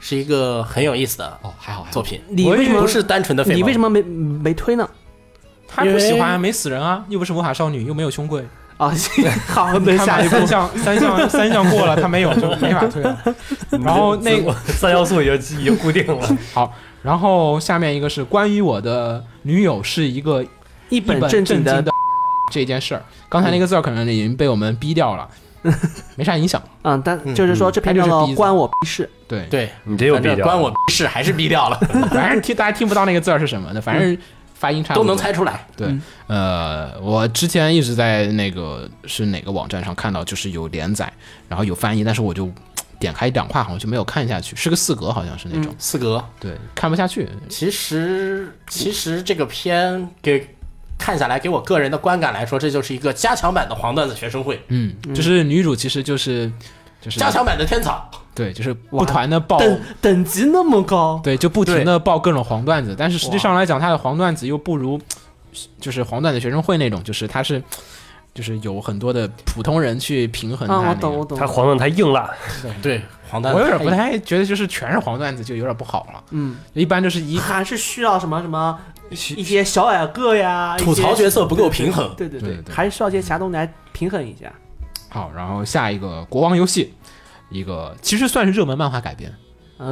[0.00, 2.02] 是一个很有意思的哦，还好还好作。
[2.02, 2.20] 品。
[2.28, 4.88] 你为什么不是单纯的废萌你为什么没没推呢？
[5.66, 8.44] 他不喜欢没死人啊，又不是魔法少女，又没有胸贵。
[8.76, 13.16] 啊，行， 好，等下一步三项三项三项过了，他没有就没法推了。
[13.70, 16.36] 然后那个三要素已经已经固定了。
[16.52, 20.44] 好，然后下面一个是关于我的女友是一个
[20.94, 21.90] 一本正经的正经的
[22.52, 23.02] 这件事儿。
[23.28, 25.28] 刚才那个字儿可能已经被我们逼掉了，
[26.16, 26.62] 没啥影响。
[26.82, 29.08] 嗯，但就是说这篇叫做关我屁事。
[29.26, 31.76] 对，对，你这又逼掉关我屁事，还是逼掉了，
[32.12, 34.16] 反正听大家听不到那个字儿是什么的，反正
[34.54, 35.66] 发音差都能猜出来。
[35.76, 41.12] 对嗯，呃，我之前一直在那个是哪个网站上看到，就是有连载，
[41.48, 42.48] 然后有翻译，但是我就
[43.00, 47.28] 点开两话，好像就没有看下去，是个四格，好像是那种，四格，对，看不下去。
[47.48, 50.53] 其实其实这个片给
[50.98, 56.50] 看下来，给我个人的观感来说，这就是一个加强版的黄段子学生会，嗯，就是女主其实就是
[57.00, 58.10] 就是加强版的天草。
[58.34, 65.00] 对，就是不团的爆，等等级那么高，对，就不停的爆各种黄段子，但是实际上来讲，他的黄段子又不如
[65.80, 67.62] 就是黄段子学生会那种，就是他是。
[68.34, 71.38] 就是有很多的普通人去平衡他、啊，我懂我懂。
[71.38, 72.28] 他黄段太硬了，
[72.82, 76.20] 对，黄段子我有点不太觉得，就是全是黄段子就有点不好了。
[76.30, 78.76] 嗯，一般就是一还是需要什么什么
[79.36, 82.14] 一些小矮个呀，吐槽角色不够平衡。
[82.16, 84.52] 对对对对还是需要一些侠东来平衡一下。
[85.08, 86.92] 好，然后下一个国王游戏，
[87.48, 89.36] 一个其实算是热门漫画改编，嗯，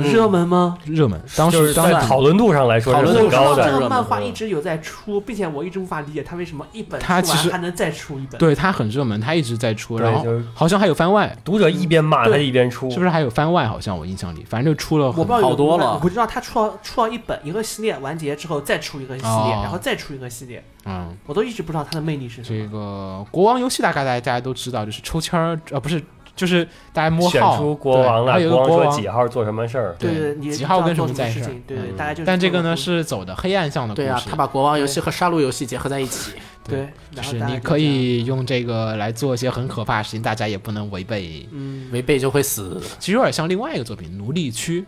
[0.00, 0.78] 热门吗？
[0.85, 3.64] 热门，当时当在讨论度上来说是讨论度高的。
[3.64, 8.38] 这个漫画一直有在出，并且我一直无法理解他为什么一本出完它其实还能再出一本。
[8.38, 10.24] 对它很热门，它一直在出，然后
[10.55, 13.66] 好像还有番外，读者一边骂他一边出，是不是还有番外？
[13.66, 22.72] 好像我印象里，反正就出了我不知道好多了我不知道他出了出了一本一个系列完结之后再出一个系列，哦然后再出一个系列，嗯，我都一直不知道它的魅力是什么这。
[22.72, 26.02] 个国王游戏大概大家大家都知道，就是抽签儿，呃，不是，
[26.34, 29.94] 就是大家摸号选出国王了，对还有一个国国王几号做什么事儿。
[29.98, 31.32] 对对，几号跟什么在？
[31.32, 32.26] 对对，嗯大概就是。
[32.26, 36.32] 但这个呢，是走的黑暗向的故事，对啊，他把国王游戏和杀戮游戏结合在一起。
[36.64, 41.46] 对，就是你可以用这个来做一些很可怕的事情，大家也不能违背。
[41.50, 42.80] 嗯，违背就会死。
[43.00, 44.86] 其实有点像另外一个作品《奴隶区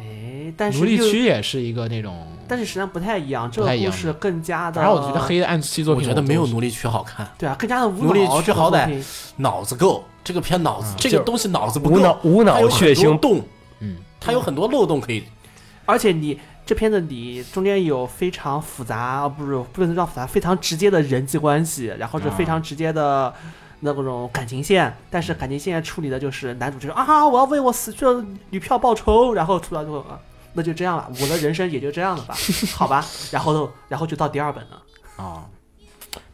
[0.00, 4.80] 哎，但》，是奴隶区也是一个那种，但是实际上不太一样，这个故事更加的。
[4.80, 8.42] 反正我觉得黑暗系作品，我觉得没有奴隶区好看，对啊，更加的无奴隶脑。
[8.42, 9.04] 区好歹
[9.36, 10.04] 脑子够。
[10.22, 13.42] 这个片脑子，这个东西脑子不够，无脑无脑血腥，多洞，
[13.80, 15.24] 嗯，它有很多漏洞可以。
[15.86, 23.32] 而且你这片子里中间有非常复杂，啊不是不能叫复杂，非常直接的人际关系，然后是非常直接的
[23.80, 30.18] 那种感情线，但是感情线处理的就是男主就是啊，我要为我死去的女票报仇，然后出来之后啊，
[30.52, 32.34] 那就这样了，我的人生也就这样了吧，
[32.74, 34.82] 好吧，然后都然后就到第二本了。
[35.16, 35.44] 啊。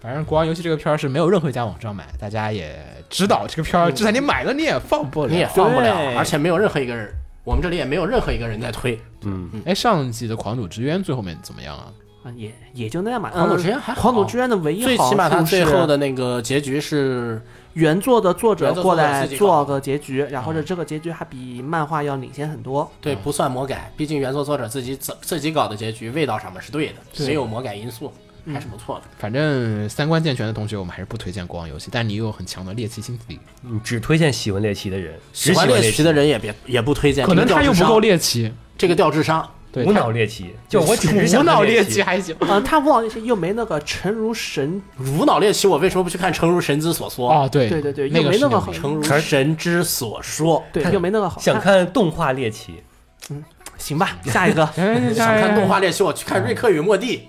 [0.01, 5.33] 反正国王游戏这个片儿是没有任何一家网站买，大家也知道这个片儿，就算你买了你也放不了。
[5.33, 7.13] 你也放不了，而且没有任何一个人，
[7.45, 8.99] 我们这里也没有任何一个人在推。
[9.23, 11.93] 嗯，哎，上季的《狂赌之渊》最后面怎么样啊？
[12.27, 13.31] 啊，也也就那样吧。
[13.31, 17.41] 狂赌之嗯渊还好狂赌之渊的唯一好最起码他最后的那个结局是
[17.75, 22.91] 原作的作者过来做个结局，然后哦这这个结局还比漫画要领先很多。
[23.01, 28.13] 对不算魔改，毕竟原作作者自己自自己搞的结局味道上面是对的，对没有魔改因素，
[28.47, 29.03] 还是不错的。
[29.19, 39.49] 反正三观健全的同学，我们还是不推荐国王游戏，但你有很强的猎奇心理，你只推荐喜欢猎奇的人，喜欢猎猎奇的人也别也不推荐，可能他又不够，猎奇，这个掉智商。
[39.77, 42.35] 对，无脑猎奇，就我只是 想无脑猎奇还行。
[42.41, 47.31] 嗯，他无脑猎奇又没那个诚如神，无脑猎奇，我为什么不去看《诚如神之所说》？
[47.35, 52.83] 哦，对对对对那个是牛逼又没那个好诚如神之所说，对，又没那个好想看动画猎奇，
[53.29, 53.45] 嗯
[53.77, 57.29] 行吧，下一个 哎想看动画猎奇，我去看《瑞克与莫蒂》。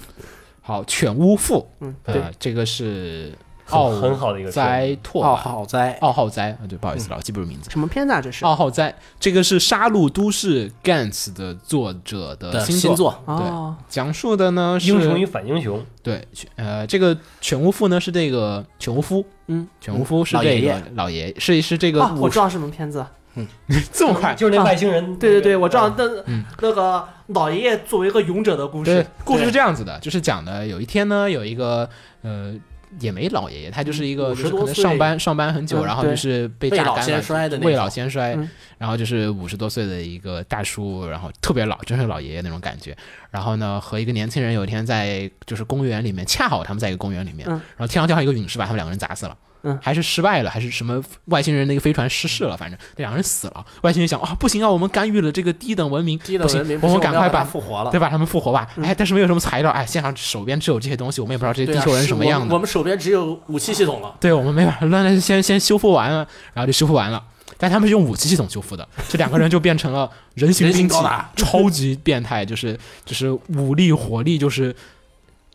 [0.60, 7.68] 好，犬巫妇，嗯，对，呃，这个是很奥很好的一个灾拓奥吧好哉，奥浩灾啊，对，不好意思了，我记不住名字。
[7.68, 8.20] 什么片子啊？
[8.20, 8.44] 这是？
[8.44, 23.04] 奥浩灾，这个是《杀戮都市》Gantz 的作者的的新新作，对，讲述的呢是英雄与反英雄，对，呃，这个犬巫夫呢是这个犬巫夫，嗯，犬巫夫是这个老爷是是这个啊，我知道是什么片子。
[23.34, 23.46] 嗯。
[23.92, 25.16] 这么快，就是那外星人。
[25.18, 26.44] 对对对，我知道，那嗯。
[26.60, 31.88] 那个老爷爷作为一个勇者的故对事，，故事是这样子的，就是讲的有一天呢，有一个
[32.22, 32.54] 呃。
[33.00, 42.96] 也没老爷爷，他就是一个就是可能上班上班很久，然后就是被老先榨干了，未老先衰嗯，然后就是五十多岁的一个大叔，然后特别老，真是老爷爷那种感觉。
[43.30, 49.36] 然后呢，和一个年轻人有一天在就是公园里面，恰好他们在一个公园里面，嗯然后天上掉下一个陨石，把他们两个人砸死了。
[49.66, 53.66] 嗯还是失败了，还是什么外星人那个飞船失事了，反正那两个人死了。
[53.82, 57.90] 外星人想啊，不行啊，我们干预了这个低等文明，低等文明，我们赶快把复活了。
[57.90, 58.68] 对，把他们复活吧。
[58.76, 62.44] 嗯哎，但是没有什么材料，哎，现场手边只有这些东西，我们也不知道这些地球人什么样的。
[62.44, 64.14] 我们我们手边只有武器系统了。
[64.20, 67.22] 对我们没法，那那先先修复完了，然后就修复完了。
[67.58, 70.96] 但他们是用武器系统修复的，这两个人就变成了人形兵器，
[71.36, 74.74] 超级变态，就是就是武力火力就是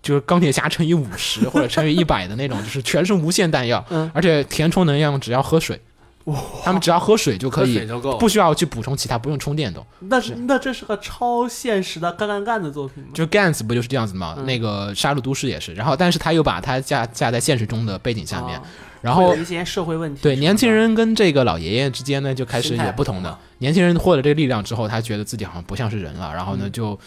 [0.01, 5.79] 就是钢铁侠乘以五十 或者乘以一百的那种，就是全是无限弹药，嗯而且填充能量只要喝水，
[6.63, 7.87] 他们只要喝水就可以。
[8.19, 9.85] 不需要去补充其他，不用充电都。
[9.99, 13.09] 那是那这是个超现实的干干干的作品吗？
[13.13, 14.35] 就 Gans 不就是这样子吗？
[14.37, 18.63] 嗯那个杀戮都市也是，然后但是他又把它架架在现实中的背景下面，啊
[19.01, 20.21] 然后一些社会问题。
[20.21, 23.39] 对年轻人跟这个老爷爷之间呢就开始有不同的同。
[23.57, 26.97] 年轻人获得这个力量之后，他觉得自己好像不像是人了，然后呢就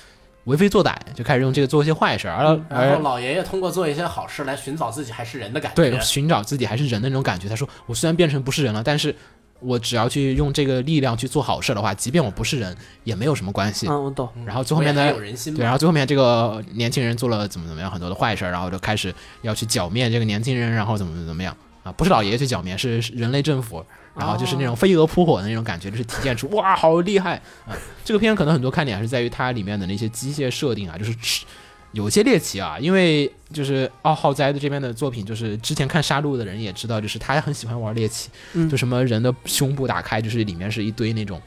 [0.44, 5.76] 为非作歹，就开始用这个做一些坏事，而然后老爷爷通过做一些好事来寻找自己还是人的感觉。
[5.76, 7.48] 对寻找自己还是人的那种感觉。
[7.48, 9.14] 他说：“我虽然变成不是人了，但是
[9.60, 13.86] 我只要去用这个力量去做好事的话，即便我不是人，也没有什么关系。
[13.88, 14.28] 嗯，我懂。
[14.44, 15.12] 然后最后面呢。
[15.56, 21.90] 对，然后最后面这个年轻人做了怎么怎么样很多的坏事，然后就开始要去剿灭这个年轻人，然后怎么怎么样啊？
[21.92, 23.82] 不是老爷爷去剿灭，是是人类政府，
[24.16, 27.76] 然后就是那种飞蛾扑火的那种感觉，就是体现出哇好厉害啊！
[28.04, 31.44] 这个片可能很多看点还是在于它里面的那些机械设定啊，就是
[31.92, 41.40] 有些猎奇啊，因为就是奥浩哉的这边的作品，就是之前看杀戮的人也知道，就是他很喜欢玩猎奇，嗯就什么人的胸部打开，就是里面是一堆那种。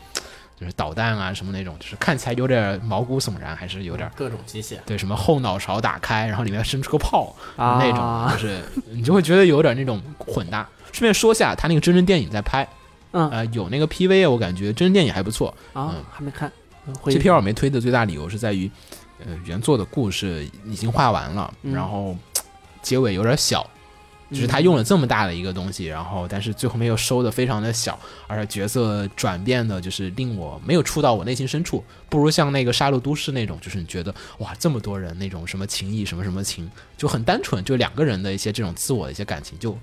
[0.60, 10.68] 就是导弹啊什么那种，就是看起来有点毛骨悚然，还是有点各种机械，对，什么后脑勺打开，然后里面伸出个炮、啊那种，就是你就会觉得有点那种混搭。
[10.92, 12.68] 顺便说下，他那个真人电影在拍，
[13.12, 13.30] 嗯。
[13.30, 15.50] 呃，有那个 PV，我感觉真人电影还不错。
[15.74, 16.52] 啊嗯，还没看。
[16.88, 17.14] 嗯会。
[17.14, 18.70] 这片我没推的最大理由是在于，
[19.26, 21.74] 呃，原作的故事已经画完了，嗯。
[21.74, 22.16] 然后
[22.82, 23.70] 结尾有点小，
[24.32, 27.98] 就是他用了这么大的一个东西，然后但是最后面又收的非常的小，
[28.28, 39.78] 而且角色转变的就是令我没有触到我内心深处，不如像那个《杀戮都市》那种，就是你觉得哇这么多人那种什么情谊什么什么情，就很单纯，就两个人的一些这种自我的一些感情就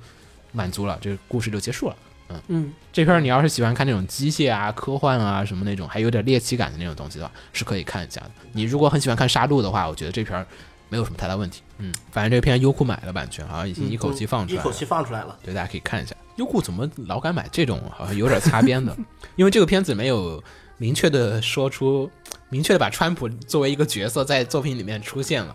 [0.55, 1.97] 满足了，这个故事就结束了。
[2.31, 8.31] 嗯嗯，这片儿你要是喜欢看那种机械啊、科幻啊什么那种，还有点猎奇感的那种东西的话，是可以看一下的。
[8.53, 10.47] 你如果很喜欢看杀戮的话，我觉得这片儿
[10.89, 11.61] 没有什么太大问题。
[11.79, 14.63] 嗯，反正这片优酷买了版权，好像已经一口气放出来了。
[14.63, 15.39] 一口气放出来了。
[15.43, 16.17] 对，大家可以看一下。
[16.37, 18.97] 优酷怎么老敢买这种好像有点擦边的？
[19.37, 20.43] 因为这个片子没有
[20.79, 22.11] 明确的说出，
[22.49, 25.55] 明确的把川普作为一个角色在作品里面出现了。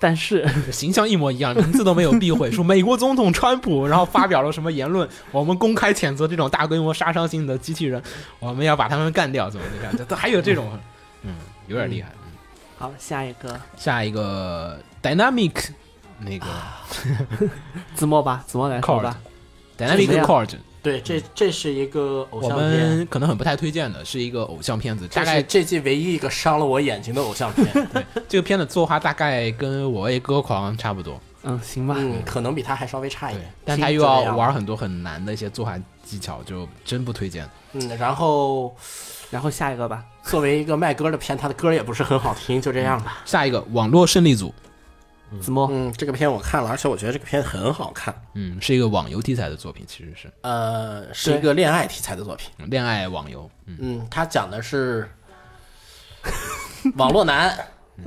[0.00, 8.02] 但是 形象一模一样，名字都没有避讳， 说美国总统川普，然后发表了什么言论，我们公开谴责这种大规模杀伤性的机器人，
[8.40, 10.66] 我们要把他们干掉，怎么怎么样，这都还有这种，
[11.22, 11.34] 嗯，
[11.68, 12.08] 有点厉害。
[12.24, 12.32] 嗯。
[12.78, 13.60] 好，下一个。
[13.76, 15.52] 下一个 Dynamic
[16.18, 16.46] 那个
[17.94, 19.18] 子墨吧，子墨来说吧。
[19.78, 20.50] Dynamic 怎么样 Chord，
[20.82, 27.66] 对，这这是一个偶我像片，们可能很不太推荐的，是一个偶像片子，大概这季唯一一个伤了我眼睛的偶像片。
[27.92, 31.94] 对这个片的作画大概跟《我为歌狂》差不多，嗯，行吧。
[31.98, 37.48] 嗯，可能比他还稍微差一点。，但他又要玩很多很难的一些作画技巧，就真不推荐。
[37.72, 38.74] 嗯，然后
[39.30, 40.04] 然后下一个吧。
[40.22, 43.22] 作为一个卖歌的片，他的歌也不是很好听，就这样吧。
[43.24, 44.54] 下一个网络胜利组，
[45.40, 48.14] 子墨，嗯，这个片我看了，而且我觉得这个片很好看。
[48.34, 50.32] 嗯，是一个网游题材的作品，其实是。
[50.40, 52.50] 呃，是一个恋爱题材的作品。
[52.68, 55.08] 恋爱网游，嗯，嗯，它讲的是
[56.96, 57.56] 网络男、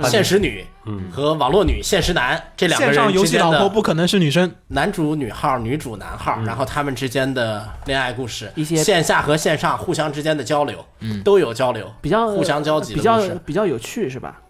[0.02, 0.66] 现实女
[1.10, 13.40] 和网络女、现实男这两个人线上游之间的戏老婆不可能是女生，男主女号、女主男号，然后他们之间的恋爱故事，一些线下和线上互相之间的交流，嗯，都有交流，比较互相交集的比较事。
[13.46, 14.40] 比较有趣是吧？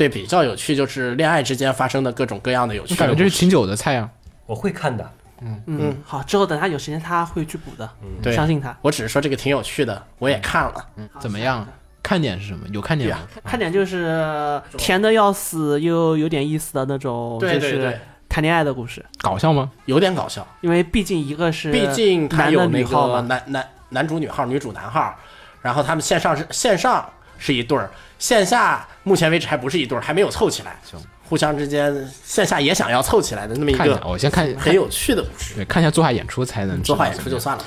[0.00, 3.06] 对，比较有趣，就是恋爱之间发生的各种各样的有趣我感。
[3.06, 4.08] 觉这是秦九的菜啊。
[4.46, 5.12] 我会看的。
[5.42, 7.86] 嗯嗯，好，之后等他有时间他会去补的，
[8.22, 8.74] 对相信他。
[8.80, 10.86] 我只是说这个挺有趣的，我也看了。
[11.18, 11.68] 怎么样？
[12.02, 12.66] 看点是什么？
[12.72, 13.18] 有看点吗？
[13.44, 19.04] 看点就是甜的要死又有点意思的那种，就是对对对，谈恋爱的故事。
[19.18, 19.70] 搞笑吗？
[19.84, 25.14] 有点搞笑，因为毕竟一个是毕竟他男的有那个女号嘛，男男男主女号、女主男号，
[25.60, 27.06] 然后他们线上是线上
[27.38, 30.78] 是一对儿，线下目前为止还不是一对儿，还没有凑起来。
[30.88, 30.96] 行，
[31.28, 35.54] 互相之间线下也想要凑起来的那么一看一下，个我先看很有趣的故事。
[35.56, 37.64] 对，看一下作画演出才能知道作画演出就算了。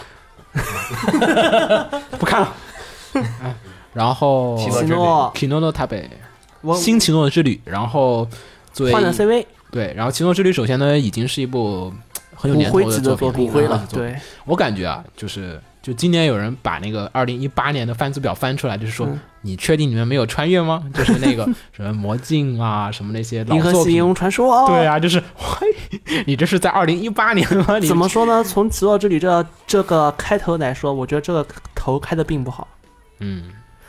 [2.18, 2.54] 不看了。
[3.13, 3.54] 哎
[3.94, 6.10] 然后奇诺奇诺 Kinono Tabe
[6.62, 8.28] 我新奇诺之旅，然后
[8.72, 11.94] 作为换了 CV 对，然后奇诺之旅首先呢已经是一部
[12.36, 20.82] 很有年头的作品，骨灰了，作品对，我感觉啊，就是就今年有人把那个二零一八年的番组表翻出来，就是说、嗯你确定你们没有穿越吗？
[20.96, 21.43] 就是那个
[21.74, 23.74] 什么魔镜啊，什么那些老银河。
[23.84, 25.22] 系英雄传说，对，啊，就是，
[25.60, 27.78] 喂， 你这是在二零一八年吗？
[27.78, 28.41] 你怎么说呢？
[28.41, 32.65] 从《奇诺之旅》这这个开头来说，我觉得这个头开的并不好。
[33.19, 33.43] 嗯，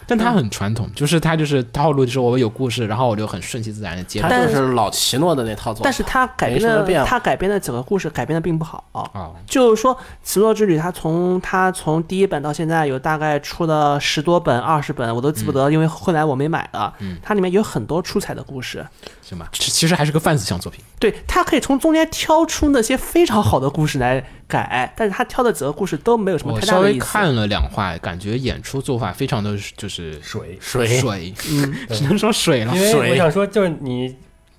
[0.06, 4.28] 但他很传统，就是他就是套路，就是我有故事，然后我就很顺其自然的接着。
[4.28, 8.84] 他就是老奇诺的那套作但是他改编的，他改编的整个故事改编的并不好。
[8.92, 16.92] 啊，就是说，《奇诺之旅》他从他从第一本到现在有大概出了十多本、二十本，我都记不得，因为后来我没买了。
[17.00, 18.84] 嗯它里面有很多出彩的故事，
[19.24, 19.48] 行吧？
[19.52, 20.80] 其其实还是个泛思想作品。
[20.98, 26.98] 对他可以从中间挑出那些非常好的故事来改，但是他挑的几个故事都没有什么太大的意思。
[26.98, 32.80] 微看了两话，感觉演出做法非常的就是水，水水，嗯， 只能说水了因。
[32.80, 34.14] 为水我想说，就是你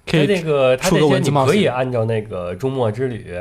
[0.06, 3.34] 可以那个它出个这些你文字冒险可以按照那个周末之旅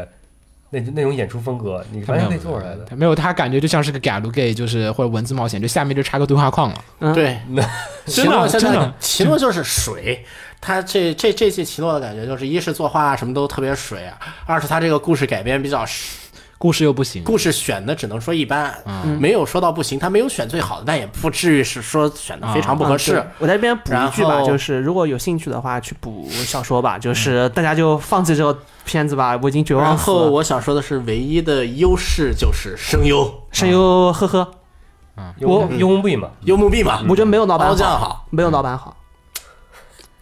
[0.71, 2.85] 那那种演出风格，你完全可以做出来的。
[2.85, 6.85] 他没有，他感觉就像是个 galgame，就是或者文字冒险，就下面就插个对话框了。
[6.99, 7.39] 嗯，对，
[8.07, 10.25] 奇 真的真的奇诺就是水，
[10.65, 15.85] 他这这这季奇诺的感觉就是，一是作画啊什么都特别水啊，二是他这个故事改编比较
[16.57, 23.19] 故事又不行，故事选的只能说一般，嗯没有说到不行，他没有选最好的，但也不至于是说选的非常不合适。
[23.19, 26.99] 嗯我在这边补一句吧，就是如果有兴趣的话，去补小说吧。
[26.99, 30.17] 就是大家就放弃这个片子吧，我已经绝然望死了。
[30.17, 34.51] 后我想说的是，唯一的优势就是声优，声优呵呵，
[35.19, 38.97] 嗯幽幽默币嘛，幽木币嘛，我觉得没有老板好，没有老板好。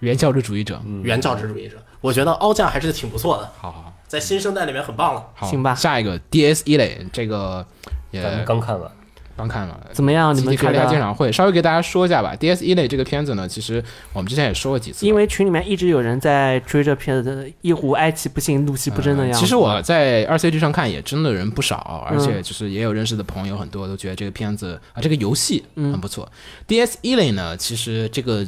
[0.03, 0.81] 原教旨主义者。
[1.03, 5.25] 原教旨主义者，我觉得凹酱还是挺不错的，好好在新生代里面很棒了。
[5.35, 7.65] 好，行吧下一个 DS 一类，这个
[8.11, 8.91] 也咱们刚看完，
[9.37, 9.81] 刚看了。
[9.93, 10.37] 怎么样？
[10.37, 10.99] 你们开了一下鉴？
[10.99, 12.35] 赏会，稍微给大家说一下吧。
[12.39, 13.83] DS 一类这个片子呢，其实
[14.13, 19.39] 我们之前也说过几次，因为群里面一直有人在追这片子，一股哀其不幸，怒其不争的样子。
[19.39, 26.31] 其实我在二 CG 上看也真的人不少，而嗯且就是也有认识的朋友很多都觉得这个片子啊，这个游戏嗯很不错。
[26.69, 28.47] DS 一类呢，其实这个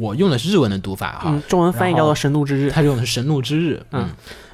[0.00, 2.70] 我用的是日文的读法哈，嗯，中文翻译叫做《神怒之日》。
[2.72, 4.08] 他用的是神怒之日，嗯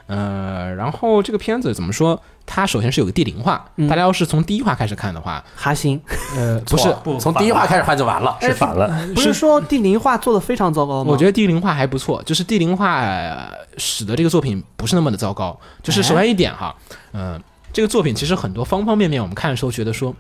[0.07, 2.21] 呃，然后这个片子怎么说？
[2.47, 5.99] 它首先是有个地灵化，嗯大家要是从第一话开始看的话，哈星
[6.37, 8.37] 呃，不是，不从第一话开始看就完了。
[8.43, 8.87] 是反了。
[9.15, 11.11] 不是说地灵化做的非常糟糕吗？
[11.11, 15.59] 我觉得地灵化还不错，就是地灵化呃使得这个作品不是那么的糟糕。
[15.83, 16.77] 就是首先一点哈，
[17.15, 17.43] 嗯、
[17.73, 20.15] 这个作品其实很多方方面面，我们看的时候觉得说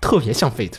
[0.00, 0.76] 特别像 Fate，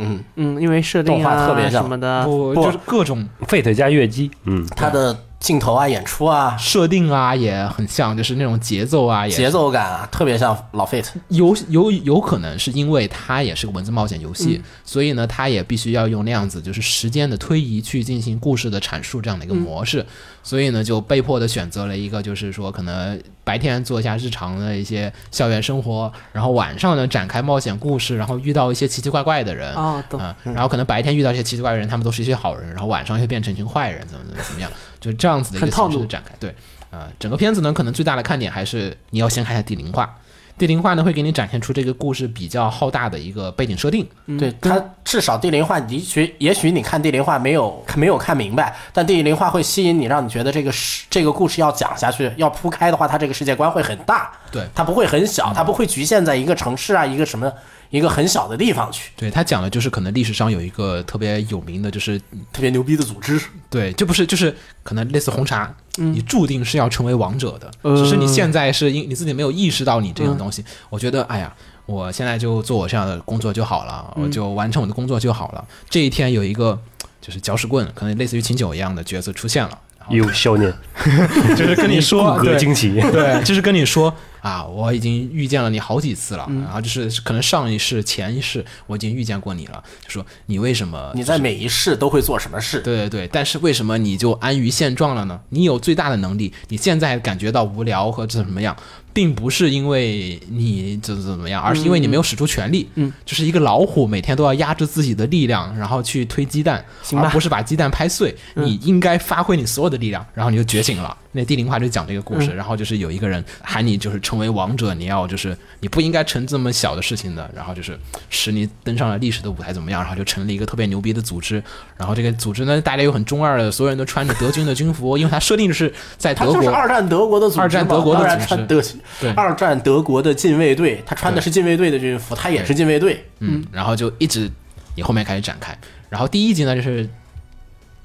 [0.00, 1.82] 嗯，嗯，因为设定动画啊特别像。
[1.82, 2.64] 什么的，不不。
[2.64, 11.08] 就是各种 Fate 加月姬，嗯，它的镜头啊、演出啊、设定啊也很像，就是那种节奏啊也节奏感啊，特别像老 Fate。
[11.28, 20.04] 有有有可能是因为它也是个文字冒险游戏，所以呢，它也必须要用那样子就是时间的推移去进行故事的阐述这样的一个模式，
[20.42, 29.74] 所以呢，就被迫的选择了一个就是说可能白天做一下日常的一些校园生活，然后晚上呢展开冒险故事，然后遇到一些奇奇怪怪的人。
[29.74, 30.04] 啊，
[30.44, 36.34] 然后可能白天遇到一些奇奇怪怪的人，他们都是一些好人，然后晚上又变成一群坏人，怎么怎么怎么样，就这样子的一个很套路形式的展开。
[36.40, 36.54] 对，
[36.90, 40.16] 呃，整个片子呢，可能最大的看点还是你要先看一下地灵化。
[40.60, 44.06] 地灵化呢，会给你展现出这个故事比较浩大的一个背景设定。
[44.38, 54.68] 对它至少地灵化的确，也许你看地灵化没有没有看明白，但地灵化会吸引你，让你觉得这个世这个故事要讲下去，要铺开的话，它这个世界观会很大，对。
[54.74, 57.50] 它不会很小，它不会局限在一个城市啊，一个什么
[57.88, 62.18] 一个很小的地方去，对他讲的就是可能历史上有一个特别有名的，就是
[62.52, 63.40] 特别牛逼的组织。
[63.70, 67.96] 对，就不是就是可能类似红茶，你注定是要成为王者的，嗯。
[67.96, 70.64] 只是你现在是因你自己没有意识到你这种东西。
[70.88, 71.52] 我觉得，哎呀，
[71.86, 75.64] 我现在就做我这样的工作就好了，我就完成我的工作就好了。
[75.88, 76.78] 这一天有一个
[77.20, 79.78] 就是搅屎棍，可能类似于秦九一样的角色出现了，
[80.08, 80.72] 有少年，
[81.56, 92.80] 就是跟你说，骨骼对惊奇，对，就是跟你说啊，我已经遇见了你好几次了，然后就是可能上一世、前一世我已经遇见过你了，就说你为什么你在每一世都会做什么事？
[92.80, 95.40] 对对对，但是为什么你就安于现状了呢？
[95.50, 98.76] 你有最大的能力，你现在感觉到无聊和怎么样，
[99.12, 102.88] 并不是因为你怎么怎么样，而是因为你没有使出全力。
[102.94, 106.84] 嗯，就是一个老虎每天都要压制自己的力量，然后去推鸡蛋，
[107.14, 108.34] 而不是把鸡蛋拍碎。
[108.54, 111.16] 嗯你应该发挥你所有的力量，然后你就觉醒了。
[111.32, 121.62] 那地灵话就讲这个故嗯事，然后就是有一个人喊你就是成为王者，你要就是你不应该成这么小的事情的，然后就是使你登上了历史的舞台怎么样，然后就成立一个特别牛逼的组织，
[121.96, 126.70] 然后这个组织呢，大家又很中二的，所有人都穿着德军的军服，因为它设定是在德国他就是。
[126.70, 128.82] 二战德国的组织嘛，二战德国的穿德
[129.20, 133.24] 对二战德国的禁卫队，他穿的是禁卫队的军服，他也是禁卫队。
[133.38, 134.50] 嗯，然后就一直
[134.96, 135.76] 你后面开始展开，
[136.08, 137.08] 然后第一集呢就是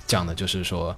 [0.05, 0.95] 讲的就是说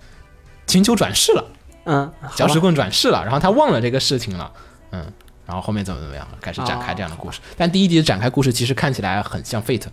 [0.66, 1.46] 秦秋转世了，
[1.88, 4.52] 嗯，搅屎棍转世了，然后他忘了这个事情了，
[4.92, 5.04] 嗯，
[5.46, 7.40] 然后后面怎么怎么样，开始展开这样的故事。
[7.58, 9.88] 但第一集的展开故事其实看起来很像 Fate，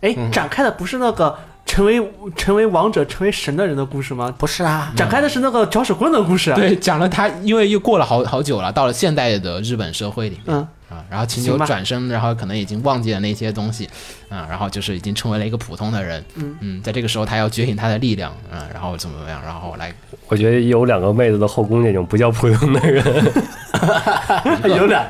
[0.00, 1.36] 哎，展开的不是那个
[1.66, 2.00] 成为
[2.36, 4.32] 成为王者、成为神的人的故事吗？
[4.38, 10.56] 不是啊，展开的是那个搅屎棍的故事啊。，对，讲了他因为又过了好好久了，到了现代的日本社会里面。
[10.56, 13.88] 嗯，啊，然后秦九转身，然后可能已经忘记了那些东西，
[14.28, 16.22] 啊，然后就是已经成为了一个普通的人，
[16.60, 16.82] 嗯。
[16.82, 19.92] 在这个时候他要觉醒他的力量，啊，然后怎么怎么样，然后来
[20.28, 23.04] 我觉得有两个妹子的后宫那种不叫普通的人，
[24.76, 25.00] 有点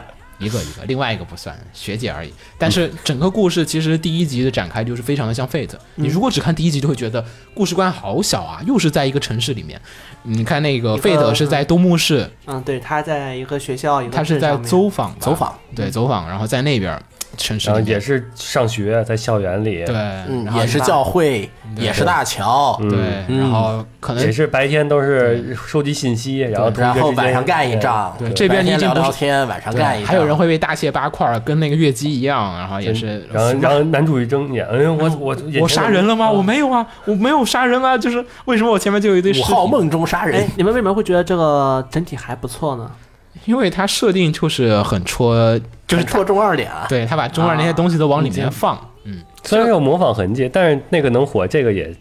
[0.42, 2.32] 一个一个，另外一个不算学姐而已。
[2.58, 7.24] 但是整个故事其实第一集的展开就是非常的像 Fate，你如果只看第一集就会觉得
[7.54, 9.80] 故事观好小啊，又是在一个城市里面。
[10.24, 17.00] 你看那个 Fate 是在东木市，嗯，对，他在一个学校，他是在走访走访，对走访，然后在那边
[17.36, 19.96] 城市然后也是上学，在校园里，对，
[20.56, 36.30] 也是教会，也是大桥，嗯对，嗯然后可能也是白天都是收集信息，然后同然后晚上干一仗，对这边你已白天聊聊天，晚上干一仗，还有人会被大卸八块，跟那个月姬一样，然后也是然后然后男主一睁眼，嗯，我我我杀人了吗？
[36.30, 39.32] 我没有啊，我没有杀人啊，就是为什么我前面就有一堆？
[39.32, 42.90] 五号梦中杀哎人，，你们为什么会觉得这个整体还不错呢？
[43.46, 45.58] 因为它设定就是很戳，
[45.92, 46.86] 就是戳中二点啊。
[46.88, 51.94] 对他把中二那些东西都往里面放，嗯虽然有模仿痕迹，但是那个能火，这个也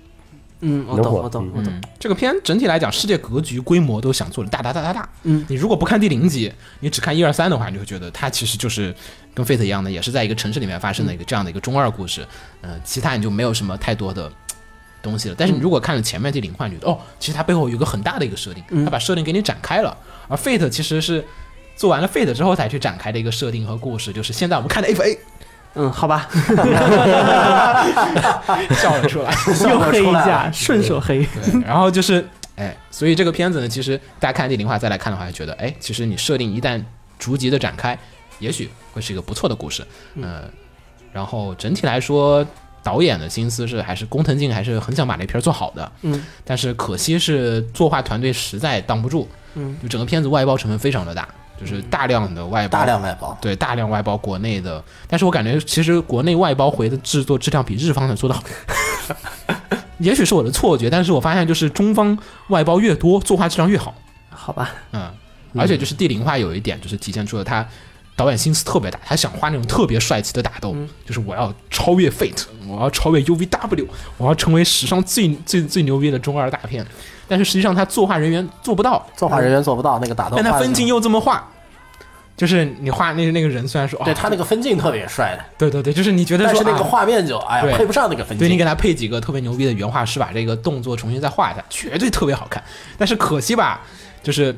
[0.61, 1.73] 嗯，我懂，能火我懂，嗯我懂。
[1.73, 5.09] 嗯，这个片整体来讲，世界格局、规模都想做的大大大大大。
[5.23, 8.93] 嗯，你如果不看第零集，你只看一二三的话，你就会觉得它其实就是
[9.33, 12.25] 跟 Fate 一样的，也是在一个城市里面发生的一个这样的一个中二故事。
[12.61, 14.31] 嗯、其他你就没有什么太多的。
[15.03, 19.97] 东西了，但是你如果看了前面第零话，你觉得哦，其实它背后有一个很大的一个设定，它把设定给你展开了。
[20.27, 21.25] 而 Fate 其实是
[21.75, 25.17] 做完了 Fate 之后才去展开的一个设定和故事，就是现在我们看的 FA
[25.73, 26.27] 嗯，好吧，
[28.75, 29.33] 笑了出来。
[29.69, 31.25] 又黑一下，顺手黑。
[31.25, 36.83] 对，然后就是，哎，所以这个片子呢，其实大家看第零话再来看的话，就觉得，哎，其实你设定一旦
[37.17, 37.97] 逐级的展开，
[38.39, 39.81] 也许会是一个不错的故事。
[40.15, 40.43] 嗯、
[41.13, 42.45] 然后整体来说，
[42.83, 45.89] 导演的心思是还是工藤静还是很想把那片做好的。
[46.01, 49.25] 嗯，但是可惜是作画团队实在挡不住。
[49.53, 51.27] 嗯，就整个片子外包成分非常的大，
[51.61, 58.43] 就是大量的外包，大量外包，对大量外包国内的，但是我感觉其实国内外包回的制作质量比日方的做的好。
[59.99, 63.93] 也许是我的错觉，但是我发现就是中方外包越多，作画质量越好。
[64.29, 65.11] 好吧，嗯，
[65.55, 67.63] 而且就是地灵化有一点就是体现出了他
[68.21, 76.85] 导演心思特别大，他想画那种特别帅气的打斗，就是我要超越 Fate，我要超越 UVW，我要成为史上最最最牛逼的中二大片。
[77.27, 81.49] 但是实际上他作画人员做不到，作画人员做不到那个打斗但，他分镜又这么画。
[82.37, 88.63] 就是你画那那个人，虽然说哦对他那个分镜特别帅的，对对对，就是你觉得说但是那个啊画面就哎呀配不上那个分镜对你给。
[88.63, 92.63] 他配几个特别牛逼的原画师，把这个动作重新再画一下，绝对特别好看。
[92.97, 93.81] 但是可惜吧，
[94.23, 94.55] 就是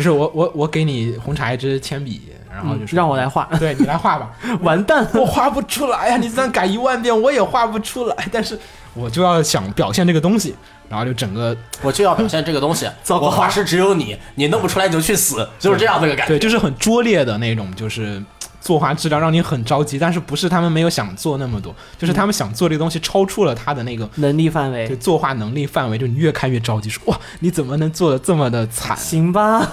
[0.00, 4.30] 就是我我我给你红茶一支铅笔，然后就是、让我来画，对你来画吧，
[4.62, 5.06] 完蛋。
[5.12, 6.16] 我画不出来呀！
[6.16, 8.16] 你就算改一万遍，我也画不出来。
[8.32, 8.58] 但是
[8.94, 10.56] 我就要想表现这个东西，
[10.88, 16.32] 然后就整个我就要表现这个东西， 糟糕我画师只有你，你弄不出来你就去死，就是这样的一个感觉。
[16.32, 18.22] 对，就是很拙劣的那种，就是
[18.60, 19.98] 作画质量让你很着急。
[19.98, 28.96] 但是不是他们没有想做那么多，就是他们想做这个东西超出了他的那个能力范就围，作画能力范围，就你越看越着急，说哇，你怎么能做的这么的惨？
[28.96, 29.72] 行吧？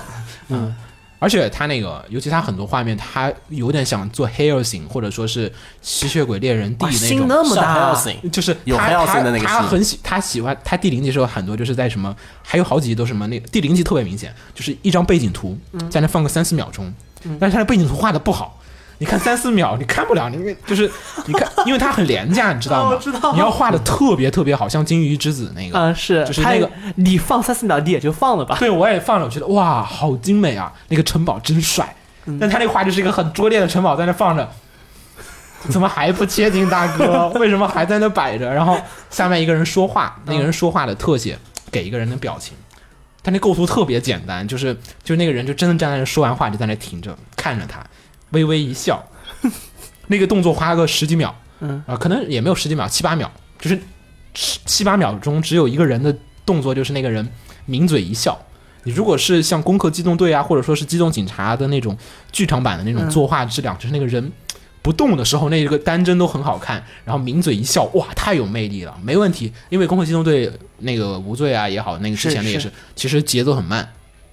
[0.50, 0.74] 嗯，
[1.20, 7.00] 而且他那个，尤其他很多画面，他有点想做 Hellsing，或者说是吸血鬼猎人 D，那种。
[7.00, 16.94] 心那么大，Hellsing 就是有他 Hellsing 他的那个戏他很喜他喜欢他第零集时候很多就是在什么，还有好几集都是什么那第零集特别明显，就是一张背景图嗯在那放个三四秒钟，
[17.40, 18.57] 但是他的背景图画的不好。
[19.00, 20.90] 你看三四秒，你看不了，因为就是
[21.26, 22.90] 你看，因为它很廉价，你知道吗？
[22.92, 28.56] 哦我知道你要画的特别特别好，像金鱼之子那个，嗯，是，就是那个你放三四秒，你也就放了吧。
[28.60, 30.74] 对，我也放了，我觉得哇，好精美啊！
[30.88, 31.96] 那个城堡真帅，
[32.40, 34.50] 但他那个画就是一个很拙劣的城堡在那放着，
[35.70, 37.30] 怎么还不切近大哥？
[37.40, 38.52] 为什么还在那摆着？
[38.52, 38.80] 然后
[39.10, 41.38] 下面一个人说话，那个人说话的特写
[41.72, 42.56] 给一个人的表情，
[43.22, 44.74] 他那构图特别简单，就是
[45.04, 47.80] 就是那个人就真的站在那说完话就在那停着看着他，
[48.32, 49.04] 微微一笑，
[50.08, 53.80] 那个动作花个十几秒，嗯啊，可能也没有十几秒，七八秒，就是
[54.34, 56.16] 七七八秒钟只有一个人的
[56.46, 57.28] 动作，就是那个人
[57.66, 58.38] 抿嘴一笑。
[58.84, 61.98] 你如果是像《攻壳机动队》啊，或者说是《机动警察》的那种
[62.32, 64.32] 剧场版的那种作画质量，就是那个人
[64.82, 69.52] 不动的时候，那个单帧都很好看，然后抿嘴一笑，哇，太有魅力了，没问题。
[69.68, 70.48] 因为《攻壳机动队》
[70.78, 73.86] 那个无罪啊也好，那个之前的也是，其实节奏很慢，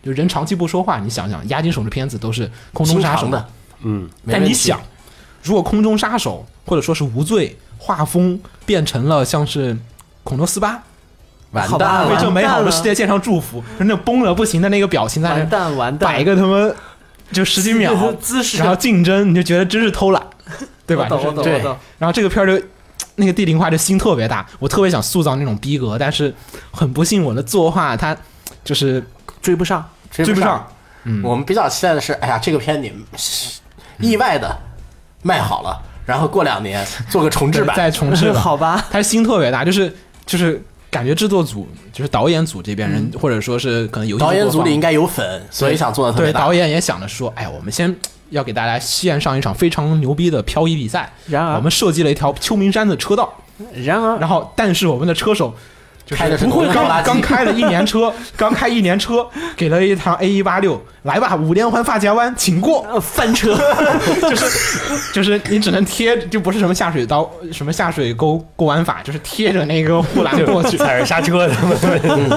[0.04, 3.26] 就人长期不说话，你想想，押金手的片子都是空中杀手
[3.84, 4.80] 嗯，但你想，
[5.42, 9.76] 如果空中杀手或者说是无罪画风变成了像是
[10.22, 10.82] 孔多斯巴
[11.52, 12.64] 完蛋了，为这美好完蛋了。
[12.64, 16.74] 的世界献上祝福，就那崩了不行的那个表情在完蛋完蛋，摆个他妈
[17.30, 20.22] 就十几秒姿势，然后竞争，你就觉得真是偷懒，
[20.86, 21.04] 对吧？
[21.04, 21.76] 我懂懂我懂。
[21.98, 22.66] 然后这个片儿就
[23.16, 26.34] 那个地灵化就心特别大，我特别想塑造那种逼格，但是
[26.72, 28.16] 很不幸我的作画它
[28.64, 29.04] 就是
[29.40, 30.66] 追不上，追追不上。
[31.04, 31.22] 嗯。
[31.22, 33.04] 我们比较期待的是，哎呀，这个片你们
[33.98, 34.56] 意外的
[35.22, 38.32] 卖好了，然后过两年做个重制版， 再重置。
[38.34, 38.84] 好吧？
[38.90, 39.94] 他心特别大，就是
[40.26, 46.40] 就是感觉制作组就是导演组这边人，或者说是可能游戏导演组里应该该有粉，所以想做的特别大。
[46.40, 47.94] 对导演也想着说，哎，我们先
[48.30, 51.12] 要给大家献上一场非常牛逼的漂移比赛。
[51.26, 53.32] 然而我们设计了一条秋名山的车道，
[53.84, 55.54] 然而然后但是我们的车手
[56.06, 59.26] 就是开的是不会刚刚开了一年车，刚开一年车，
[59.56, 62.84] 给了一趟 A 一八六，来吧，五连环发夹弯，请过。
[62.90, 63.56] 呃翻车，
[64.28, 70.76] 就是就是你只能贴，就不是什么下水道、什么下水沟过弯法，就是贴着那个护栏过去。
[70.76, 71.54] 踩着刹车的。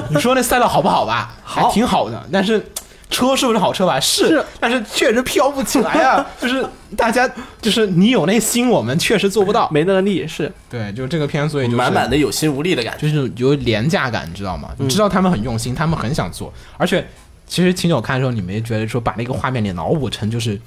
[0.10, 1.32] 你说那赛道好不好吧？
[1.44, 2.66] 还挺好的，但是
[3.10, 4.00] 车是不是好车吧？
[4.00, 6.26] 是，是但是确实飘不起来啊。
[6.42, 7.30] 就是大家，
[7.62, 9.70] 就是你有那心，我们确实做不到。
[9.72, 10.52] 没那个力是。
[10.70, 13.10] 对，就这个片，所以就是满满的有心无力的感觉。
[13.10, 14.70] 就是有廉价感，你知道吗？
[14.78, 17.08] 你知道他们很用心，他们很想做，而且
[17.48, 20.60] 其实秦九看的时候，你没觉得说把那个画面里脑补成就是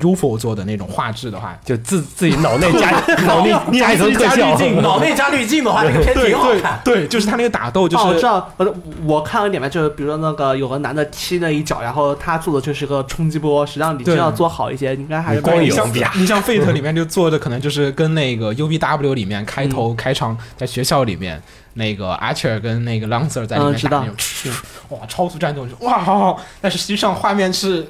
[0.00, 2.90] UFO 做的那种画质的话，就自自己脑内加
[3.26, 6.80] 脑内加一层特效，脑内加滤镜的话， 那个片对对挺好看。
[6.84, 8.74] 对，就是他那个打斗就哦，我知道，我
[9.04, 21.42] 我看了点嘛，就是比如说那个有个男的踢了一脚，然后他做的就是个冲击波，实际上你真要做好一些，应该还是蛮光影你像啪你像 Fate 里面就做的可能就是跟那个 UBW 里面开头开场在学校里面
[21.74, 27.86] 那个 Archer 跟那个 Lancer 在里嗯知道面打那种，哇，超速战斗就哇好好，但是实际上画面是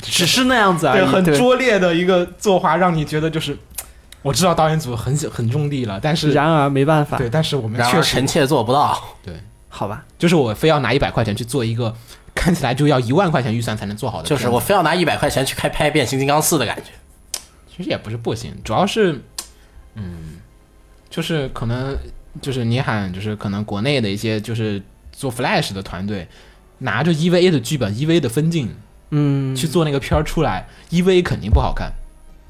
[0.00, 3.56] 只是那样子而对已，对很拙劣的一个作画，让你觉得就是
[4.22, 9.34] 我知道导演组很很用力了，但是然而没办法，对，但是我们然确实臣妾做不到，对。
[9.72, 11.94] 好吧，就是我非要拿一百块钱去做一个
[12.34, 16.90] 看起来就要一万块钱预算才能做好的，就是我非要拿一百块钱去开拍变形金刚四的感觉。
[17.70, 19.22] 其实也不是不行，主要是，
[19.94, 20.40] 嗯，
[21.08, 21.96] 就是可能
[22.42, 24.82] 就是你喊就是可能国内的一些就是
[25.12, 26.26] 做 Flash 的团队
[26.78, 28.74] 拿着 EVA 的剧本、EVA 的分镜
[29.10, 31.92] 嗯，去做那个片儿出来、e v a 肯定不好看，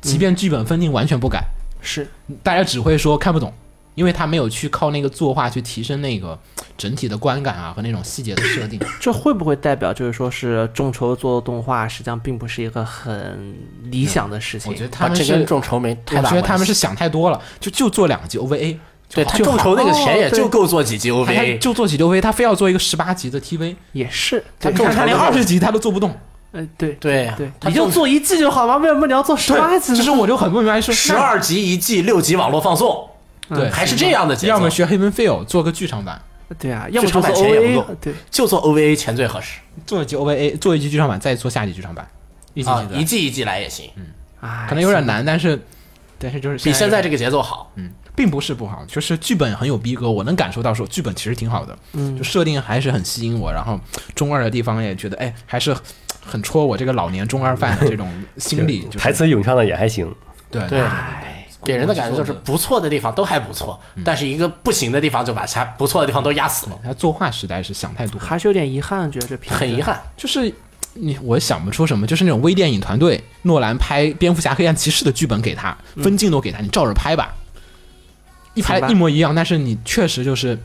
[0.00, 1.44] 即便剧本分镜完全不改，
[1.80, 2.08] 是
[2.42, 3.52] 大家只会说看不懂。
[3.96, 6.38] 因为他没有去靠那个作画去提升那个
[6.78, 13.54] 整体的观感啊和那种细节的设定， 这会不会代表就是说是众筹做动画，实际上并不是一个很
[13.90, 14.72] 理想的事情？
[14.72, 16.30] 我觉得他们跟众筹没我太大关系。
[16.30, 18.78] 觉得他们是想太多了，就就做两集 OVA，
[19.12, 26.16] 对他众筹那个钱也就够做几集他他 OVA，就做几集 OVA，他非要做一个十八集的 TV，也是，他对你看他连二十集他都做不动。
[26.52, 28.76] 呃，对对对，你就做一季就好吗？
[28.78, 29.98] 为什么你要做十八集呢？
[29.98, 33.08] 其实我就很不明白，说十二集一季，六集网络放送，
[33.48, 34.52] 对，还是这样的节奏。
[34.52, 36.20] 要么学 Heaven Feel 做个剧场版，
[36.58, 37.94] 对啊，要么就是剧场版钱也不够。
[38.00, 39.60] 对，就做 OVA 钱最合适。
[39.86, 42.08] 做一集 OVA，做一集剧场版，再做下一集剧场版，
[42.54, 44.06] 一集啊一，季一季来也行，嗯。
[44.68, 45.62] 可能有点难，但是
[46.18, 47.70] 但是就是比现在这个个节奏好。
[47.76, 52.16] 嗯，并不是不好，就是剧本很有逼格，我能感受到说剧本其实挺好的，嗯。
[52.16, 53.78] 就设定还是很吸引我，然后
[54.14, 55.76] 中二的地方也觉得哎还是
[56.30, 60.10] 很戳我这个老年中二犯的这种心理， 就是台词咏唱的也还行，
[60.50, 60.66] 对。
[60.68, 69.82] 对，哎，给人的感觉就是不错的地方都还不错，但是一个不行的地方就把其他不错的地方都压死了，他作画实在是想太多，还是有点遗憾，觉得这片子很遗。
[69.82, 70.00] 憾。
[70.16, 70.52] 就是
[70.94, 77.34] 你我想不出什么，就是那种微电影团队，诺兰拍《蝙蝠侠：黑暗骑士》的剧本给他，分镜都给他，你照着拍吧，
[78.54, 80.58] 一拍一模一样，但是你确实就是。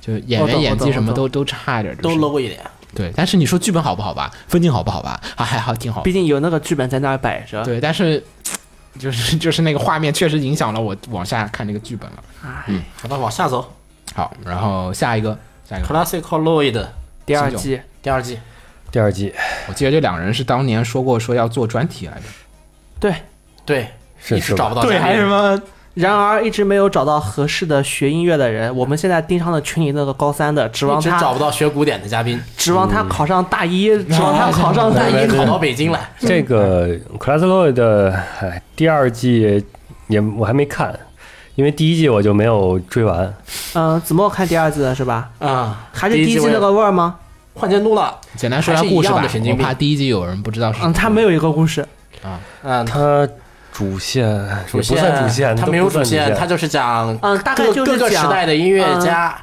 [0.00, 2.20] 就是演员演技什么都都差一点，都就是。
[2.20, 2.60] low 一点，
[2.98, 3.12] 对。
[3.14, 6.02] 但是你说剧本好不好吧，分镜好不好吧，啊还好挺好。
[6.02, 7.64] 毕竟有那个剧本在那儿摆着。
[7.64, 8.22] 对，但是
[8.98, 12.24] 就是 就是那个画面确实影响了我往下看那个剧本了。
[12.66, 13.72] 嗯，好的，往下走。
[14.14, 15.38] 好，然后下一个
[15.68, 16.84] 下一个，，Classical Lloyd
[17.24, 17.80] 第二季。
[18.02, 18.38] 第二季，
[18.90, 19.32] 第二季。
[19.68, 22.22] 我记得这两人是当年说过说要做专题来着。
[22.98, 23.14] 对，
[23.64, 23.88] 对，
[24.30, 25.60] 一直是找不到对，还是什么
[25.98, 28.74] 然而一直没有找到合适的学音乐的人。
[28.76, 35.26] 我们现在盯上了群里那个高三的，指望他找他不到学古典的嘉宾，指望他考上大一，指望他 考上大一。
[35.26, 36.00] 考到北京来。
[36.20, 36.88] 这个
[37.18, 39.64] 《Class Lloyd》的哎第二季
[40.06, 40.96] 也我还没看，
[41.56, 43.34] 因为第一季我就没有追完。
[43.74, 45.28] 嗯，子墨看第二季的是吧？
[45.40, 47.16] 啊，还是第一季那个味儿吗？
[47.54, 50.78] 换监督了，简单说下故事吧样的神，经病我怕第一季有人不知道是。
[50.84, 51.84] 嗯，他没有一个故事。
[52.22, 53.28] 啊嗯，它
[53.78, 54.26] 主线
[54.66, 59.38] 主也不算主线，它没有主线，不算线，他就是讲嗯，大概就是各个时代的音乐家，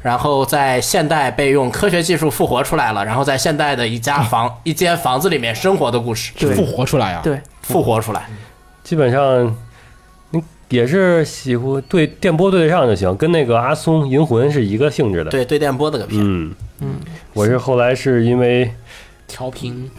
[0.00, 7.20] 然后在现代被用科学技术复活出来了，然后在现代的一家房 一间房子里面生活的故事，对复活出来啊！
[7.22, 8.26] 对，复活出来。
[8.82, 9.54] 基本上
[10.30, 16.94] 你也是喜欢对电波对得上就行，跟那个阿松银魂是一个性质的。，对对电波那个片，嗯嗯，
[17.34, 18.72] 我是后来是因为
[19.26, 19.90] 调频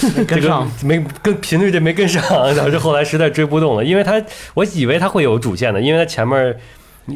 [0.00, 2.22] 这个 跟上，没跟频率这没跟上，
[2.56, 3.84] 导致后来实在追不动了。
[3.84, 4.20] 因为他
[4.54, 6.56] 我以为他会有主线的，因为他前面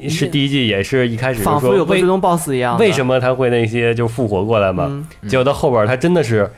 [0.08, 2.78] 是第一季也是一开始仿佛有个最终 BOSS 一样。
[2.78, 4.86] 为什么他会那些就复活过来嘛？
[4.88, 6.50] 嗯结果到后边他真的是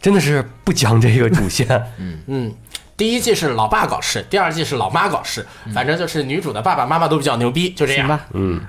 [0.00, 1.66] 真的是不讲这个主线，
[1.98, 2.54] 嗯嗯。
[2.96, 8.06] 第一季是老爸搞事，第二季是老妈搞事，反正就是女主的爸爸妈妈都比较牛逼，就这样。
[8.06, 8.60] 吧，嗯，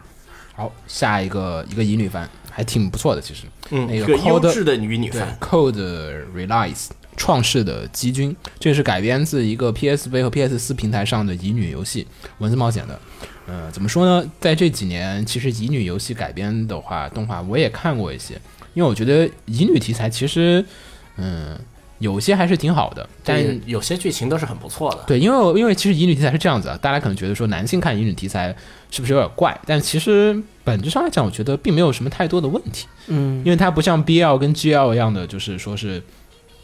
[0.56, 3.44] 好，下一个一个乙女番还挺不错的，其实。
[3.72, 12.06] 嗯，那个一个 Code- 优质的女女，，Code Realize 创世的基军》，这是改编自一个 PSV 和 PS 四平台上的乙女游戏
[12.40, 13.00] 文字冒险的。
[13.48, 14.30] 呃，怎么说呢？
[14.40, 18.36] 在这几年，其实乙女游戏改编的话，动画我也看过一些，
[18.74, 20.64] 因为我觉得乙女题材其实，
[21.18, 21.58] 嗯，
[22.02, 25.04] 有些还是挺好的，但但有些剧情都是很不错的。
[25.08, 28.54] 对，因为因为其实乙女题材是这样子啊，大家可能觉得说男性看乙女题材
[28.90, 29.58] 是不是有点怪？
[29.66, 36.04] 但其实本质上来讲，我觉得并没有什么太多的问题，嗯，因为它不像 BL 跟 GL 一样的，就是说是。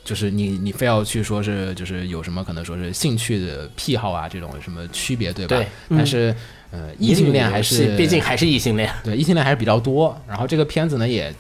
[0.04, 5.58] 就是你，你非要去说是，就是有什么可能说是兴趣的癖好啊，这种什么区别，对吧？
[5.58, 6.34] 对但是，
[6.72, 8.90] 呃，异性恋还是，毕竟还是异性恋。
[9.04, 10.18] 对异性恋还是比较多。
[10.26, 11.36] 然后这个片子呢，也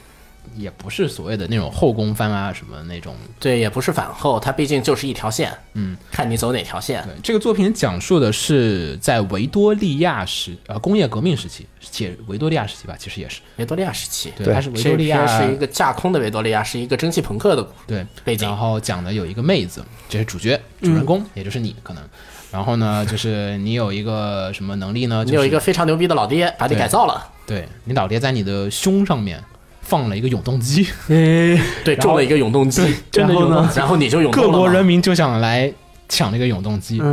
[0.56, 5.52] 也不是所谓的那种后宫番啊，什么那种对，也不是反后，它毕竟就是一条线。
[5.74, 7.04] 嗯，看你走哪条线。
[7.04, 22.04] 对，这个作品讲述的是在维多利亚时呃工业革命时期，且维多利亚时期吧，其实也是，维多利亚时期，对，它是维多利亚是一个架空的维多利亚，是一个蒸汽朋克的对背景然后讲的有一个妹子，这是主角主人公，也就是你可能。
[22.50, 25.26] 然后呢，就是你有一个什么能力呢？
[25.26, 29.44] 就是你有一个非常牛逼的老爹，把你改造了，对你老爹在你的胸上面
[29.88, 33.56] 放了一个永动机，诶 对，然后种了一个永动机，真的然后呢？
[33.56, 35.72] 永动机，然后你就永动各国人民就想来
[36.10, 37.12] 抢这个永动机，嗯，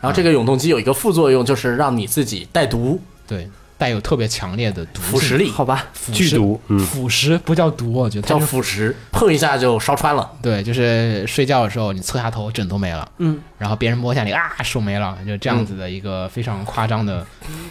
[0.00, 3.00] 然后这个永动机有一个副作用，就是让你自己带毒。
[3.26, 3.48] 对，
[3.78, 5.10] 带有特别强烈的毒性。
[5.10, 10.30] 腐蚀力，好吧，剧毒，嗯，腐蚀不叫毒，我觉得叫腐蚀，碰一下就烧穿了。
[10.42, 17.26] 对，就是睡觉的时候你侧下头枕头没了，嗯，然后别人摸一下你啊手没了，就这样子的一个非常夸张的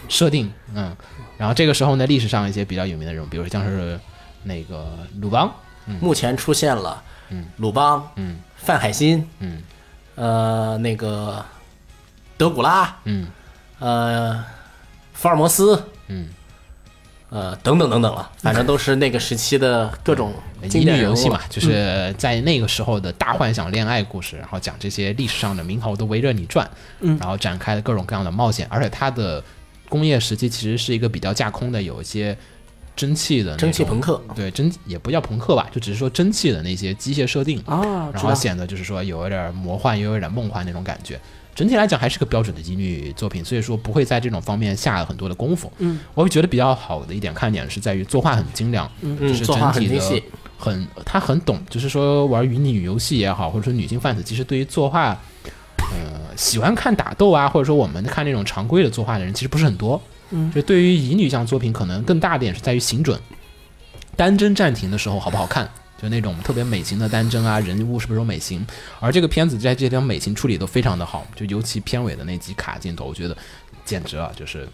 [0.09, 0.95] 设定，嗯，
[1.37, 3.99] 然后这个时候呢，历史上一些比较有名的人物，比如说像是
[4.43, 5.53] 那个鲁邦，
[5.99, 7.45] 目前出现了嗯。
[7.57, 8.39] 鲁邦、嗯。
[8.55, 9.61] 范海辛、嗯。
[10.15, 11.43] 呃那个
[12.37, 13.27] 德古拉、嗯。
[13.79, 14.43] 呃
[15.13, 16.29] 福尔摩斯、嗯，
[17.29, 20.33] 呃等等等等了，反正都是那个时期的各种
[20.69, 26.69] 经乙典游戏嘛，就是在那个时候的大幻想恋爱故事，然后讲这些历史上的名豪都围着你转，
[26.99, 27.17] 嗯。
[27.19, 29.43] 然后展开了各种各样的冒险，而且它的
[29.89, 32.37] 工业时期其实是一个比较架空的，有一些
[32.95, 41.19] 蒸汽的蒸汽朋克，对蒸也不叫朋克吧，就只是说蒸汽的那些机械设定，啊，然后，显得就是说有一点魔幻，又有点梦幻那种感觉。
[41.53, 45.71] 整体来讲还是个标准的乙女作品，所以说不会在这种方面下很多的功夫。
[45.79, 50.21] 嗯，我会觉得比较好的一点看点是在于作画很精良，嗯就是整体的很
[50.57, 55.09] 很他很懂，就是说玩乙女游戏也好，或者说女性贩子，其实对于作画，
[55.91, 60.01] 呃，喜欢看打斗啊，或者说我们看那种常规的作画的人，其实不是很多。
[60.31, 63.19] 嗯就对于乙女向作品，可能更大的点是在于行准，
[64.15, 65.69] 单帧暂停的时候好不好看。
[66.01, 68.65] 就那种特别美型的单帧啊，人物是不是有美型？
[68.99, 73.37] 而这个片子在这些地方美型处理都非常的好，就尤其片尾的那几卡镜头，我觉得
[73.85, 74.67] 简直了，就是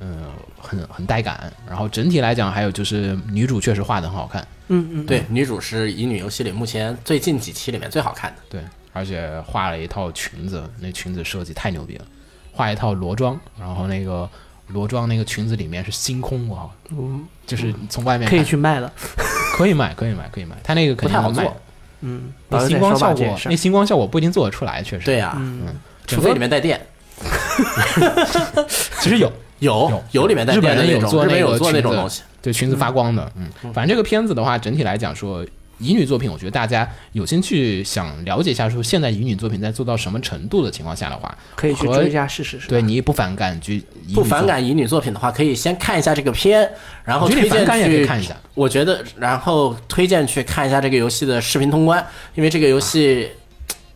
[0.00, 0.24] 嗯、
[0.58, 1.52] 很很带感。
[1.68, 8.42] 然后整体来讲，还有就是女主确实画的很好看，嗯嗯，对，女主是乙女游戏里目前最近几期里面最好看的。
[8.48, 8.60] 对，
[8.92, 12.04] 而且画了一套裙子，那裙子设计太牛逼了，
[12.50, 14.28] 画一套裸装，然后那个
[14.68, 18.90] 裸装那个裙子里面是星空，哇，嗯，就是从外面可以去卖了，
[19.56, 21.56] 可以卖，可以卖，可以卖，它那个肯定好做，
[22.00, 25.66] 嗯，那星光效果那星光效果不一定做得出来，确实，对，呀、嗯，
[26.06, 26.80] 除非里面带电，
[29.00, 32.22] 其实有，有有有里面带日本人有电的那种，日本有做那个裙子做那种东西。
[32.40, 35.44] 对裙子发光的，嗯，反正这个片子的话，整体来讲说。
[35.82, 43.74] 乙女作品，我觉得大家有兴趣想了解一下，说现在乙女作品在做到什么程度的情况下的话，可以去追一下试试，是对你不反感就
[44.14, 46.70] 不反感乙女作品的话，可以先看一下这个片，
[47.04, 48.36] 然后推荐去看一下。
[48.54, 53.28] 我觉得，然后推荐去看一下这个游戏的视频通关，因为这个游戏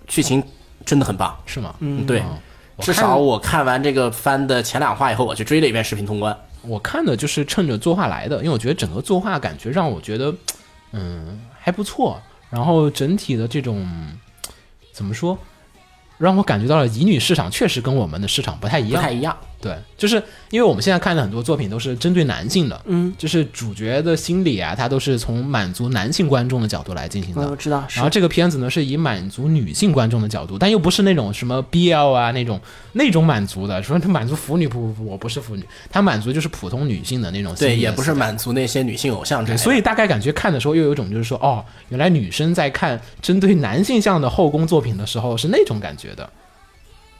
[0.07, 0.43] 剧情
[0.85, 1.37] 真的很棒。
[1.47, 1.75] 是吗？
[1.79, 2.39] 嗯，对，嗯
[2.81, 6.37] 至少我看完这个番的前两话以后，我去追了一遍视频通关。
[6.63, 10.35] 我看的就是趁着作画来的，因为我觉得整个作画感觉让我觉得，
[10.93, 12.23] 嗯，还不错。
[12.49, 13.85] 然后整体的这种
[14.93, 15.37] 怎么说，
[16.17, 19.13] 让我感觉到了乙女市场确实跟我们的市场不太一样不太。
[19.13, 19.37] 一样，
[19.67, 27.43] 对，就是因为我们现在看的很多作品都是针对男性的，嗯，就是主角的心理啊，它都是从满足男性观众的角度来进行的。
[27.43, 32.61] 嗯我知道，然后这个片子呢，是以满足女性观众的角度，但又不是那种什么 BL 啊那种
[32.93, 39.63] 那种满足的，说他满足腐女不不不，我不是腐女，他满足就是普通女性的那种心理对，也不是满足那些女性偶像之类，的。
[39.63, 46.29] 所以大概感觉看的时候又有一种就是说，哦，原来女生在看针对男性向的后宫作品的时候是那种感觉的，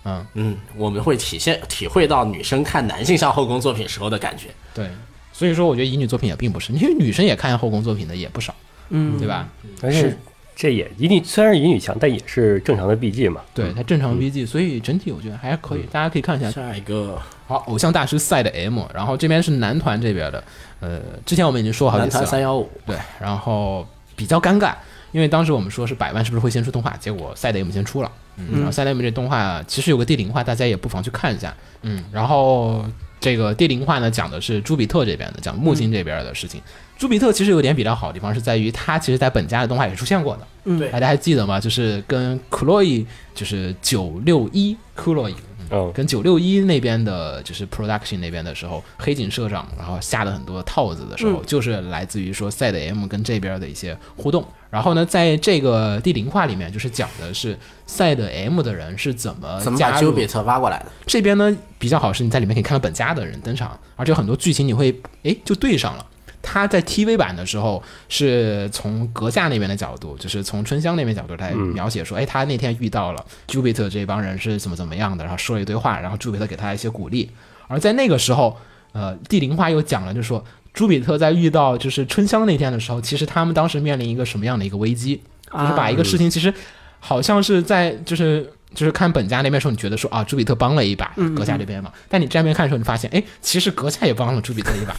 [0.07, 4.47] 嗯，嗯，我们会体现体会到女生看男性向后宫作品时候的感觉。
[4.73, 4.89] 对，
[5.33, 8.55] 所以说我觉得乙女作品也并不是，因为女生也看后宫作品的也不少，
[8.91, 9.49] 嗯，对吧？
[9.81, 10.17] 但是
[10.55, 13.43] 这也乙女虽然是乙女强，但也是正常的 BG 嘛。
[13.53, 16.51] 对，它正常 BG，所以整体我觉得还可以，大家可以看一下。
[16.51, 20.43] 下一个好，偶像大师赛的 M，然后这边是男团这边的，
[20.81, 24.75] 呃，之前我们已经说好几次了男团三，幺五，对，然后比较尴尬，
[25.17, 32.85] 因因为当时我们说是百万是不是会先出动画，结果赛德 M 先出了，嗯，然后赛德 M 这动画其实有个地灵化，大家也不妨去看一下，嗯，然后
[33.19, 36.61] 这个地灵化呢讲的是朱比特这边的，讲木星这边的事情。
[36.99, 40.79] 朱比特其实有点比较好的地方是在于，他其实在本家的动画也出现过的，嗯。
[40.79, 40.91] 对。
[40.91, 41.59] 大家还记得吗？
[41.59, 45.35] 就是跟 l o e 就是九六一 l o e
[45.71, 54.45] 嗯，跟九六一那边的，就是 production 那边的时候，黑井社长然后下了很多套子的时候，就是来自于说赛德 M 跟这边的一些互动。
[54.69, 60.87] 然后呢，在这个第零话里面，就是讲的是赛德 M 的人是怎么怎么把丘比特挖过来的？
[61.07, 66.05] 这边呢比较好是你在里面可以看到本家的人登场，而且很多剧情你会哎就对上了。
[66.49, 77.29] 他在 TV 版的时候是从阁下那边的角度，就是从春香那边角度来描写说，哎，他那天遇到了 Jupiter 这帮人是怎么怎么样的，然后说了一堆话，然后朱比特给他一些鼓励。
[77.67, 78.57] 而在那个时候，
[78.93, 80.43] 呃，地灵话又讲了，就是说
[80.73, 85.21] 朱比特在遇到就是春香那天的时候，其实他们当时面临一个什么样的一个危机，
[85.53, 86.55] 就是把一个事情其实
[87.01, 94.97] 好像是在就是就是看本家那边时候，你觉得说啊，朱比特帮了一把阁下这边嘛，但你这边看的时候，你发现哎，其实阁下也帮了朱比特一把。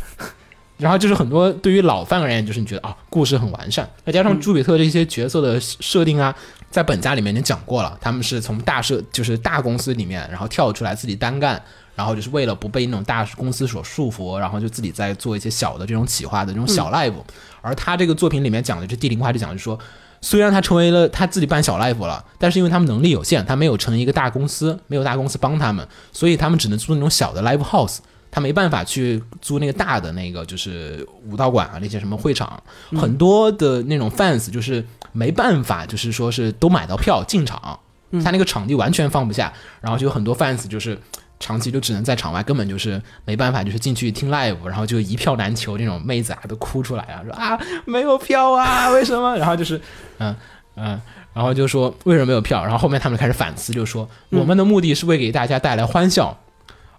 [0.78, 6.36] 然后就是很多对于老范而言，就是你觉得啊，故事很完善，再加上朱比特这些角色的设定啊，
[6.70, 11.60] 在本家里面已经讲过了，他们是从大社就是大公司里面，然后跳出来自己单干，
[11.96, 17.14] 然后就是为了不被那种大公司所束缚，然后就自己在做一些小的这种企划的这种小 live。
[17.62, 19.78] 而他这个作品里面讲的这地灵话就讲的是说，
[20.22, 27.98] 虽然他成为了他自己办小 live 了，但是因为他们能力有限，他没有成一个大公司，没有大公司帮他们，所以他们只能租那种小的 live house。
[28.32, 32.62] 他没办法去租那个大的那个，就是武道馆啊，那些什么会场，
[32.92, 37.80] 很多的那种 fans 就是没办法，就是说是都买到票进场，
[38.24, 39.52] 他那个场地完全放不下，
[39.82, 40.98] 然后就有很多 fans 就是
[41.40, 49.36] 长期就只能在场外，根本就是没办法，就是进去听 live，然后就一票难求，那种妹子啊都哭出来啊，说啊没有票啊，为什么？
[49.40, 49.82] 然后就是
[50.20, 50.36] 嗯
[50.76, 51.02] 嗯。
[51.34, 52.64] 然后就说为什么没有票？
[52.64, 56.36] 然后后面他们开始反思，就说我们的目的是为给大家带来欢笑，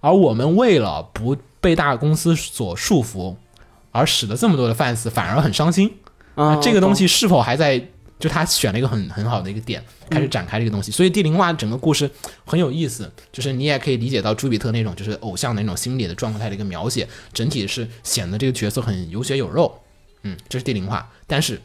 [0.01, 3.35] 而我们为了不被大公司所束缚，
[3.91, 5.93] 而使得这么多的 fans 反而很伤心。
[6.35, 7.85] 啊这个东西是否还在？
[8.21, 9.81] 就他选了一个很很好的一个点，
[10.11, 10.91] 开始展开这个东西。
[10.91, 12.11] 所以地灵话整个故事
[12.45, 19.73] 很有意思，就是你也可以理解到朱比特那种就是偶像的那种心理的状态的一个描写，整体是显得这个角色很有血有肉。
[20.25, 21.61] 嗯，这是地灵话，但是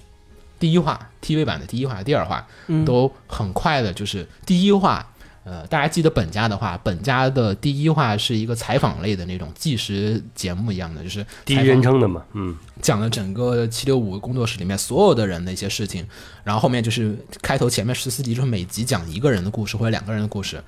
[0.59, 2.47] 第一话 TV 版的第一话、第二话
[2.85, 5.09] 都很快的，就是第一话。
[5.43, 16.07] 呃，大家记得本家的话，本家的第一话是一个采访类的那种纪实节目一样的，就是第一人称的嘛，嗯，讲了整个七六五工作室里面所有的人的一些事情，
[16.45, 20.63] 然后后面就是开头前面十四集就是每集讲一个人的故事或者两个人的故事，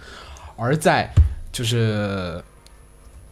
[0.58, 1.10] 而在
[1.54, 2.44] 就是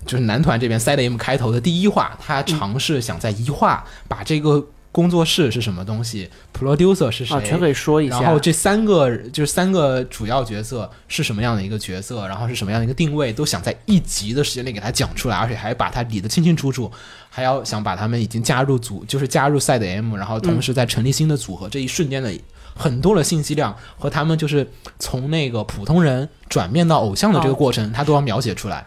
[0.05, 8.21] 就是男团这边 Side M 开头的第一话，他尝试想在一话把这个工作室是什么东西，producer 是谁，啊，全给说一下。
[8.21, 16.91] 然后这三个就是三个主要角色是什么样的一个角色，然后是什么样的一个定位，都想在一集的时间内给他讲出来，而且还把它理得清清楚楚，
[17.27, 22.31] 还要想把他们已经加入组，就是加入赛的 M，然后同时在成立新的组合、这一瞬间的
[22.75, 24.69] 很多的信息量和他们就是
[24.99, 28.85] 从那个普通人转变到偶像的这个过程，他都要描写出来。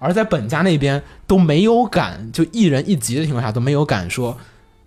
[0.00, 4.36] 而在本家那边都没有敢，就一人一集的情况下都没有敢说，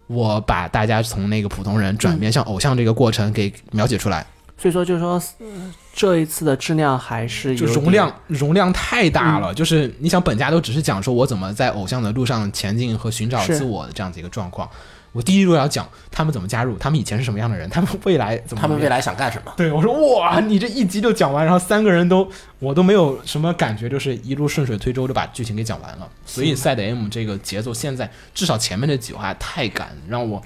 [0.08, 4.26] 我把大家从那个普通人转变向偶像这个过程给描写出来，
[4.58, 9.54] 所以说就是说，呃这一次的质量还是有就容量容量太大了。
[9.54, 14.70] 就是你想，本家都只是讲说我怎么在偶像的路上前进和寻找自我的这样子一个状况。
[15.12, 19.52] 我第一路要讲他们怎么加入，他们以前是什么样的人，他们未来怎么，他们未来想干什么？
[19.58, 22.30] 对我说哇，你这一集就讲完，然后三个人都
[22.60, 26.08] 我都没有什么感觉，就是一路顺水推舟就把剧情给讲完了。
[26.26, 30.42] 所以赛德 M 这个节奏现在至少前面的几话太赶，让我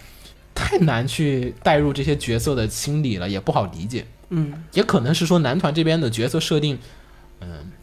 [0.55, 4.05] 太难去带入这些角色的心理了，也不好理解。
[4.29, 6.79] 嗯，也可能是说男团这边的角色设定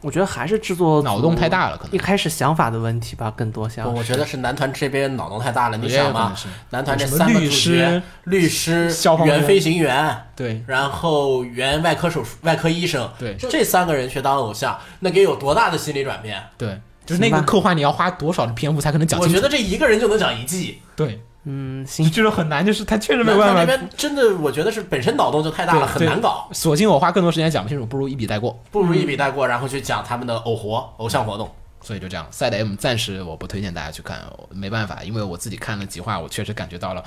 [0.00, 5.76] 我觉得还是制作脑洞太大了，可能一开始想法的问题吧，更多像不，我觉得是男团这边脑洞太大了。
[5.76, 16.40] 你想嘛可能是，男团这三个主律师角，律师、消防员原飞行员，对然后原外科手术、外科医生，对这三个人去当偶像，那得有多大的心理转变？
[16.56, 19.40] 对，就是那个刻画你要花多少的篇幅才可能讲我清楚？
[19.40, 20.80] 觉得这一个人就能讲一季。
[20.94, 21.20] 对，
[21.51, 23.61] 嗯，行，就是很难，就是他确实没办法。
[23.61, 28.62] 那边真的，我觉得是本身脑洞就太大了，很难搞，索性我花更多时间讲不清楚，不如一笔带过。
[28.70, 31.51] 不如一笔带过，然后去讲他们的偶活、偶像活动。
[31.80, 34.18] 所以就这样，赛德 M 暂时我不推荐大家去看，
[34.51, 37.03] 没办法，因为我自己看了几话，我确实感觉到了，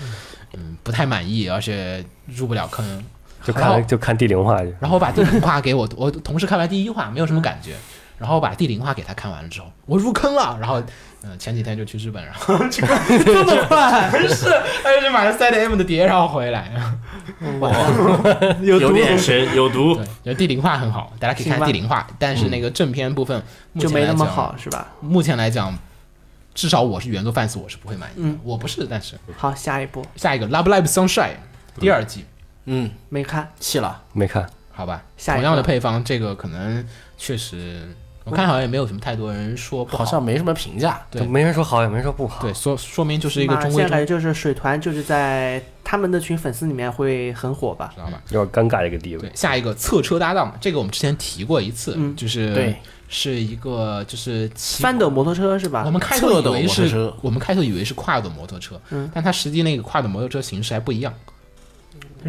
[0.53, 3.05] 嗯，不太满意，而且入不了坑。
[3.43, 4.73] 就看就看第零话去。
[4.79, 7.75] 然后我把第零话给我 我同事看完第一话，没有什么感觉。
[8.17, 10.55] 然后我把《第零话》给他看完了之后，我入坑了。
[10.61, 10.81] 然后，
[11.23, 14.45] 嗯、前几天就去日本，然后去 看 这么快， 不是，
[14.83, 16.71] 他就去买了 3M 的碟，然后回来。
[18.61, 20.05] 有毒有点神，有毒对，。
[20.25, 23.41] 就《地灵化》很好，大家可以看地灵化》，但是那个正片部分
[23.73, 24.87] 目就没那么前来讲好是吧？
[24.99, 25.77] 目前来讲，
[26.53, 28.27] 至少我是原作 fans，我是不会满意的。
[28.27, 31.29] 嗯我不是，但是好，下一步下一个《Love Live Sunshine》
[31.79, 32.25] 第二季，
[32.65, 34.01] 嗯，没看，弃了。
[34.13, 36.85] 没看，好吧，下一个同样的配方，这个可能
[37.17, 37.87] 确实，
[38.23, 41.01] 我看好像也没有什么太多人说不好好像没什么评价。
[41.09, 42.41] 对没人说好，也没人说不好。
[42.41, 47.91] 对，说说明就是一个中规中，现在感觉就是水团就是在他们的群粉丝里面会很火吧？
[47.95, 48.21] 知道吧？
[48.29, 49.31] 有点尴尬的一个地位对，。
[49.33, 52.75] 下一个侧车搭档，这个我们之前提过一次，嗯就是对，
[53.09, 55.83] 是一个就是翻斗摩托车是吧？
[55.85, 61.30] 我们开头以为是，我们开头以为是跨斗摩托车，嗯但它实际那个跨斗摩托车形式还不一样，它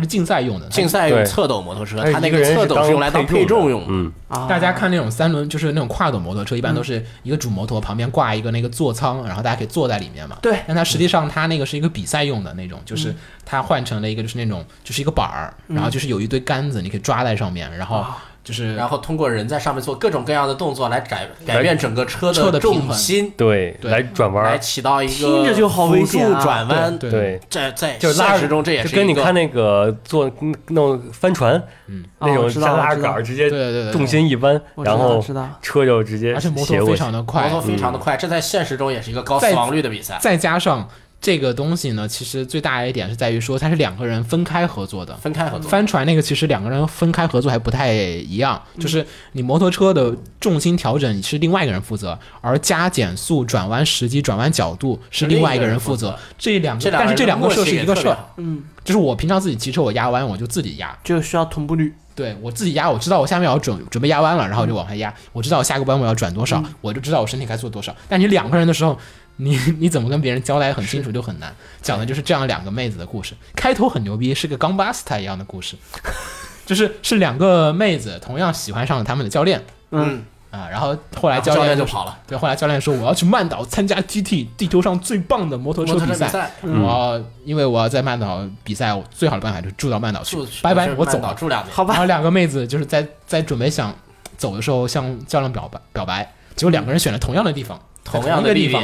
[0.00, 0.68] 是竞赛用的。
[0.68, 1.26] 竞赛用对。
[1.26, 3.86] 侧斗摩托车，它它那个侧斗是用来当配重用的。
[3.90, 10.36] 嗯，啊，大家看那种三轮，就是那种跨斗摩托车，一嗯般都是一个主摩托旁边挂一个那个座舱，然后大家可以坐在里面嘛。
[10.40, 10.58] 对。
[10.66, 13.14] 但它实际上它那个是一个比赛用的那种，就是
[13.44, 18.04] 它换成了一个就是那种就是一个板儿，然后就是有一堆杆子，你可以抓在上面，然后
[18.44, 23.90] 就是然后通过人在上面做各种各样的动作来改改变整个车车的重心，对，对。
[23.90, 26.28] 来转弯，来起到一个听着就好危险啊。
[26.28, 26.98] 辅助转弯。
[26.98, 33.92] 对对，在在就是拉现实中这也就是跟一个你看那个坐嗯那种帆船，嗯，那种哦知道像拉杆儿直接对对对对。
[33.92, 35.24] 重心一弯，然后
[35.60, 37.42] 车就直接而且摩托非常的快。
[37.42, 40.18] 摩托，非常的快，这在现实中也是一个高在死亡率的比赛。
[40.20, 40.88] 再加上
[41.22, 45.16] 这个东西呢，其实最大的一点是在于说它是两个人分开合作的。
[45.18, 56.18] 分开合作，帆船那个其实两个人分开合作还不太一样，嗯就是你摩托车的重心调整是另外一个人负责，而加减速、转弯时机、转弯角度是另外一个人负责。
[56.36, 61.94] 这两个，但是这两个事儿是一个事儿，嗯，就是我平常自己骑车我压弯我就自己压，就需要同步率。
[62.14, 67.94] 对我自己压，我知道我下面要准准备压弯了，然后我就往下压，我知道我下个弯我要转多少，我就知道我身体该做多少。
[68.06, 68.98] 但你两个人的时候，
[69.42, 71.54] 你 你怎么跟别人交代很清楚就很难。
[71.80, 75.76] 讲的就是这样两个妹子的故事，开头很牛逼，是个冈巴斯塔一样的故事，
[76.64, 82.18] 就是是两个妹子同样喜欢上了他们的教练嗯，啊，然后后来教然后教练就就跑了。
[82.26, 86.50] 对，后来教练说我要去曼岛参加 GT 地球上最棒的摩托车比赛。
[86.62, 90.36] 我要因为我要在曼岛比赛，我最好的办法就是住到曼岛去。
[90.62, 91.28] 拜拜我走了。
[91.28, 91.74] 岛住两年。
[91.74, 93.94] 好吧，然后两个妹子就是在在准备想
[94.38, 98.82] 走的时候向教练表白表白，结果两个人选了同样的地方，在同样的地方，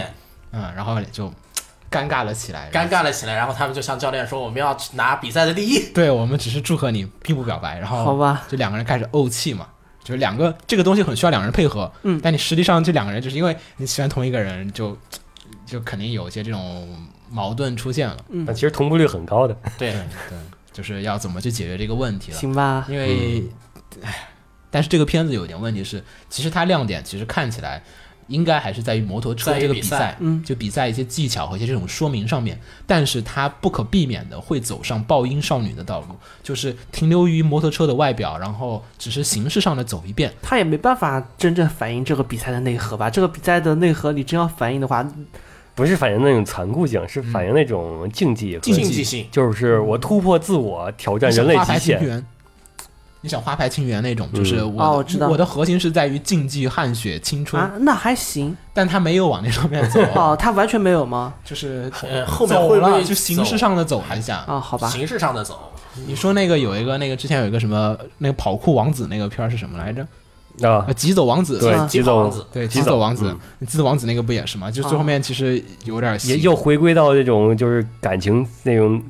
[0.53, 1.33] 嗯，然后就
[1.91, 2.71] 尴尬了起来。
[2.71, 5.93] 尴尬了起来，然后他们就向教练说：“我们要拿比赛的第一。
[5.93, 7.79] 对我们只是祝贺你，并不表白。
[7.79, 9.69] 然后好吧，就两个人开始怄气嘛，
[10.03, 14.97] 就是两个这个东西很需要两人配合，嗯但你实际上这两个人就是因为你喜欢同一个人，就
[15.67, 16.89] 就肯定有一些这种
[17.31, 18.17] 矛盾出现了。
[18.29, 19.55] 嗯但其实同步率很高的。
[19.79, 20.39] 对对对，
[20.73, 22.39] 就是要怎么去解决这个问题了。
[22.39, 23.45] 行吧，因为，
[24.03, 24.29] 唉，
[24.71, 27.83] 但是这个片子有一点问题是，其实它亮点其实看起来
[28.29, 36.09] 应该还是在于摩托车这个比比赛嗯就比赛一些技巧和一些这种说明上面，但是它不可避免的会走上爆音少女的道路，
[36.43, 40.33] 就是停留于摩托车的外表，然后只是形式上的走一遍。
[40.41, 43.11] 他也没办法真正反映这个比赛的内核吧？
[43.11, 45.07] 这个比赛的内核，你真要反映的话，
[45.75, 52.27] 不是反映那种残酷性，是反映那种竞技和竞技性，就是我突破自我，挑战人类极限。
[53.21, 54.75] 源，你想花牌情缘那种，就是嗯。
[54.75, 55.29] 我、哦我知道。
[55.29, 58.57] 我的核心是在于竞技、汗血、青春，啊，那还行。
[58.73, 61.35] 但他没有往那上面走， 哦，他完全没有吗？
[61.45, 64.39] 就是呃，后面走会不会了就形式上的走一下。
[64.47, 65.59] 啊，好吧，形式上的走？
[66.07, 70.03] 你说那个有一个那个之前有一个什么那个跑酷王子那个片儿是什么来着？
[70.69, 70.85] 啊。
[70.87, 71.59] 呃，，疾走王子。
[71.59, 72.47] 对，疾走王子。
[72.53, 72.99] 对，疾走。
[72.99, 73.37] 王子。
[73.61, 74.71] 嗯，疾走王子那个不也是吗？
[74.71, 76.41] 就最后面其实有点也戏。
[76.43, 79.03] 又回归到这种就是感情那种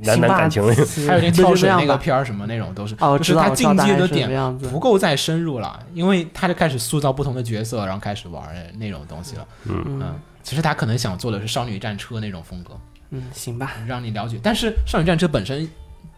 [0.00, 0.84] 男男感情那种。
[1.06, 4.58] 还有那跳水那那个片儿什么那种都是，哦，就，是他进阶的点。
[4.58, 8.44] 不够再深入了，因为他就开始塑造不同的角色，然后开始玩
[8.78, 9.46] 那种东西了。
[9.64, 12.78] 嗯嗯，其实他可能想做的是少女战车那种风格，
[13.10, 14.38] 嗯，行吧，让你了解。
[14.42, 15.68] 但是少女战车本身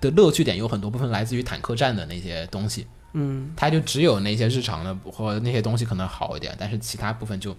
[0.00, 7.56] 的乐趣点有很多部分来自于坦克战的那些东西，嗯，它就只有那些日常的或那些东西可能好一点，但是其他部分就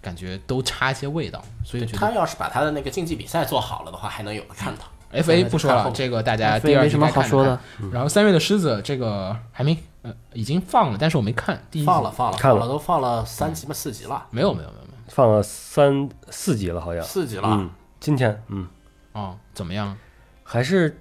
[0.00, 4.84] 感觉都差一些味道，所以觉得他要是把他的那个竞技比赛做好了的话，还能有的看头。
[5.10, 7.60] F A 不说了，这个大家第二没什么好季该看的说的。
[7.92, 17.02] 然后三月的狮子这个还没呃已经放了，但是我没看第一集放了，放了，看了放了，都放了三集吧，四集了，没有没有没有没有放了三四集了，好像。
[17.02, 18.66] 四集了嗯。，今天嗯
[19.12, 19.96] 哦，怎么样？
[20.44, 20.98] 还是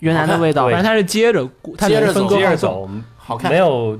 [0.00, 1.48] 原来的味道对反正它是接着
[1.78, 3.58] 它接着分割走，好看没。
[3.58, 3.98] 有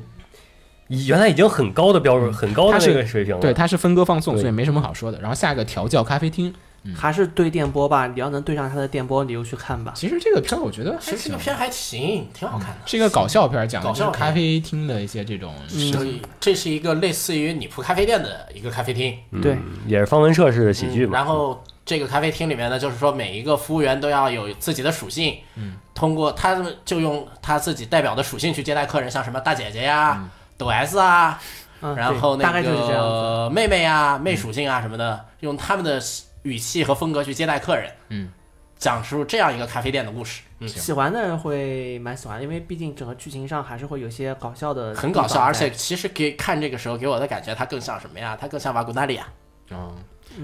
[0.89, 3.41] 原来已经很高的标准，很高的那个水平了。
[3.41, 5.19] 对，它是分割放送，所以没什么好说的。
[5.21, 6.53] 然后下一个调教咖啡厅，
[6.97, 9.93] 还是对电波吧，你要能对上它的电波，你就去看吧。
[9.95, 12.77] 其实这个片儿我觉得还行其实这个，片还行，挺好看的。
[12.87, 19.57] 是一个搞笑片儿，讲的是搞笑咖啡厅的一些这种事所以这是一个类似于女仆咖啡店的一个咖啡厅，对，
[19.87, 31.41] 也是方文社式的喜剧然后这个咖啡厅里面呢，就是说每一个服务员都要有自己的属性，嗯，通过他们就用他自己代表的属性去接待客人，像什么大姐姐呀、抖 S 啊，
[31.81, 32.61] 嗯，然后那。
[32.63, 36.01] 个妹妹啊、妹属性啊什么的，用他们的
[36.43, 38.31] 语气和风格去接待客人，嗯，
[38.77, 48.37] 讲述这样一个咖啡店的故事，嗯，喜欢的人会蛮喜欢，因为毕竟整个剧情上还是会有些搞笑的很搞笑，而且其实给看这个时候给我的感觉，它更像什么呀？
[48.41, 49.27] 它更像瓦古纳利亚。
[49.71, 49.97] 嗯，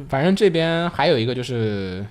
[0.08, 2.06] 反正这边还有一个就是，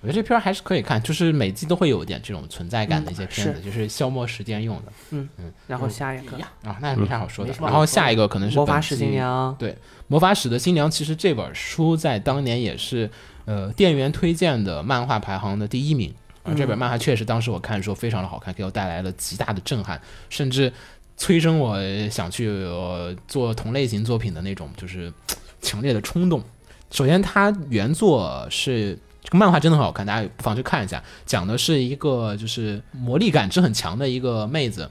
[0.00, 4.92] 我觉得这片儿还是可以看，就是每季都会有一点这种存在感的一些片子，嗯就是消磨时间用的。
[5.10, 6.36] 嗯嗯然后下一个。
[6.62, 7.52] 啊，那没啥好说的。
[7.60, 9.72] 然后下一个可能是魔法使新娘，对，
[10.06, 13.10] 《魔法使的新娘》其实这本书在当年也是
[13.44, 16.14] 呃店员推荐的漫画排行的第一名。
[16.44, 20.72] 而这本漫画确实当时我看的时候非常的好看，给我带来了极大的震撼，甚至
[21.16, 21.76] 催生我
[22.08, 25.12] 想去、呃、做同类型作品的那种就是
[25.60, 26.42] 强烈的冲动。
[26.90, 31.02] 首先，它原作是这个漫画真的很好看，大家不妨去看一下。
[31.26, 34.90] 讲的是一个就是魔力感知很强的一个妹子，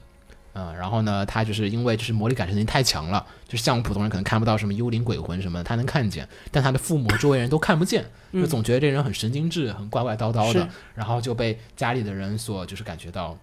[0.52, 13.36] 嗯，然后呢，她就是因为就是魔力感知能力太强了，就是像我们普通人可能看不到什么幽灵鬼魂什么的，她能看见，但她的父母周围人都看不见，就总觉得这人很神经质，很怪怪叨叨的，然后就被家里的人所就是感觉到。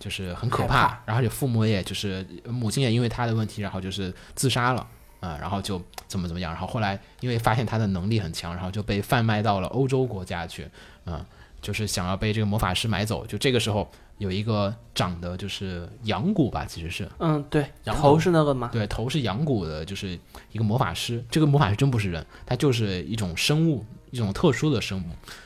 [0.00, 4.86] 就是很可怕怕，然后就父母也就是母亲也因为他的问题，然后就是自杀了
[5.20, 10.66] 啊、然后就怎么怎么样，然后后来因为发现他的能力很强，然后就被贩卖到了欧洲国家去，
[11.04, 11.24] 啊、
[11.60, 13.26] 就是想要被这个魔法师买走。
[13.26, 18.70] 就这个时候有一个长得就是羊骨吧，其实是嗯，对，羊头头是那个吗？
[18.72, 20.18] 对，头是羊骨的，就是
[20.52, 21.22] 一个魔法师。
[21.30, 25.04] 这个魔法师真不是人，他就是一种生物，一种特殊的生物。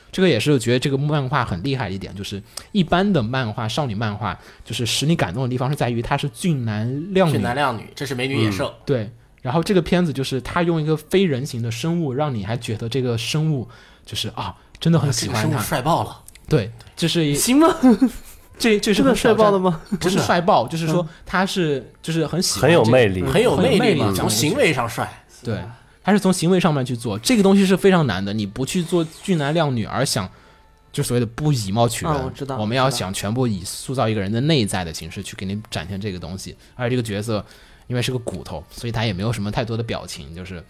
[0.09, 9.11] 这个也是觉得这个漫画很厉害的一点，就是一般的漫画少女漫画，就是使你感动的地方是在于它是俊男靓女俊，男靓女，这是美女野兽，对。
[9.45, 13.67] 然后这个片子就是他用一个非人形的生物，让你还觉得这个生物
[14.03, 15.63] 就是啊，真的很喜这个生物欢他。
[15.63, 16.19] 帅爆了，
[16.49, 17.67] 对，这是一行吗？
[18.57, 19.59] 这这是真的很帅爆了？
[19.59, 19.79] 吗？
[19.99, 25.07] 不是帅爆，就是说他是就是很喜欢很有魅力，很有魅力从行为上帅。
[25.43, 25.59] 对，
[26.03, 28.33] 他是从行为上面去做这个东西是非常难的。
[28.33, 30.27] 你不去做俊男靓女，而想
[30.91, 36.55] 就所谓的不以貌取人，啊我知道我们要想全部以塑造一个人的内在的形式去给你展现这个东西。
[36.73, 37.45] 而且这个角色
[37.87, 40.63] 因为是个骨头，所以他也没有什么太多的表情，就是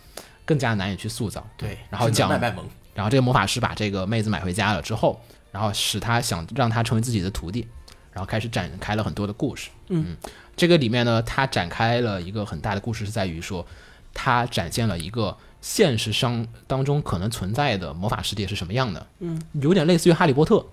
[0.44, 1.46] 更加难以去塑造。
[1.58, 7.68] 对，然后讲卖卖萌，然后这个魔法师把这个妹子买回家了之后，然后使他想让他成为自己的徒弟，
[8.12, 9.70] 然后开始展开了很多的故事。
[9.90, 10.16] 嗯
[10.56, 13.66] 这个里面呢，他展开了一个很大的故事，是在于说，
[14.14, 19.06] 他展现了一个现实上当中可能存在的魔法世界是什么样的。
[19.20, 20.66] 嗯，有点类似于哈利波特。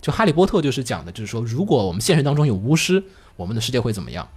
[0.00, 3.02] 就哈利波特就是讲的，就是说，如果我们现实当中有巫师，
[3.36, 4.28] 我们的世界会怎么样？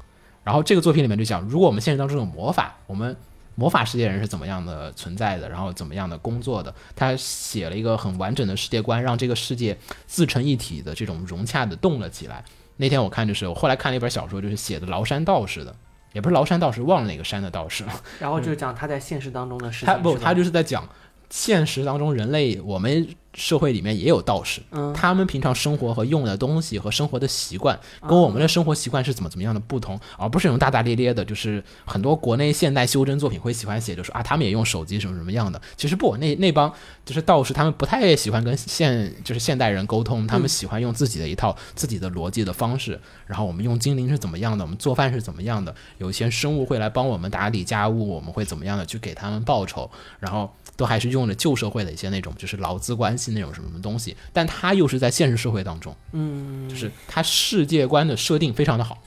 [0.47, 3.13] 然后这个作品里面就讲，如果我们现实当中有魔法，我们
[3.55, 6.73] 魔法世界人是怎么样的存在的，然后怎么样的工作的。
[6.95, 12.41] 他写了一个很完整的世界观，让这个世界自成一体的这种融洽的动了起来。
[12.77, 15.75] 那天我看就是我后来看了一本小说，就是写的崂山道士的，
[16.13, 17.91] 也不是崂山道士，忘了哪个山的道士了。
[18.21, 19.87] 然后就是讲他在现实当中的事情。
[19.87, 20.87] 他不，他就是在讲
[21.29, 23.05] 现实当中人类，我们
[23.37, 35.61] 社会里面也有道士，嗯他们平常生活和用的东西和生活的习惯，跟我们的生活习惯是怎么怎么样的不同，而不是那种大大咧咧的，就是很多国内现代修真作品会喜欢写，就是啊，他们也用手机什么什么样的。
[35.77, 36.73] 其实不，那那帮
[37.05, 42.99] 就是道士，他们不太喜欢跟现就是现代人沟通，他们喜欢用自己的一套自己的逻辑的方式。
[43.27, 49.87] 然后我们用精灵是怎么样的，我们做饭是怎么样的，有一些生物会来帮我们打理家务，我们会怎么样的去给他们报酬，
[50.19, 58.97] 然后都还是用了旧社会的一些那种就是劳资关系那种什么什么东西，但它又是在现实社会当中，嗯，就是它世界观的设定非常的好，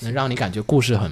[0.00, 1.10] 能让你感觉故事很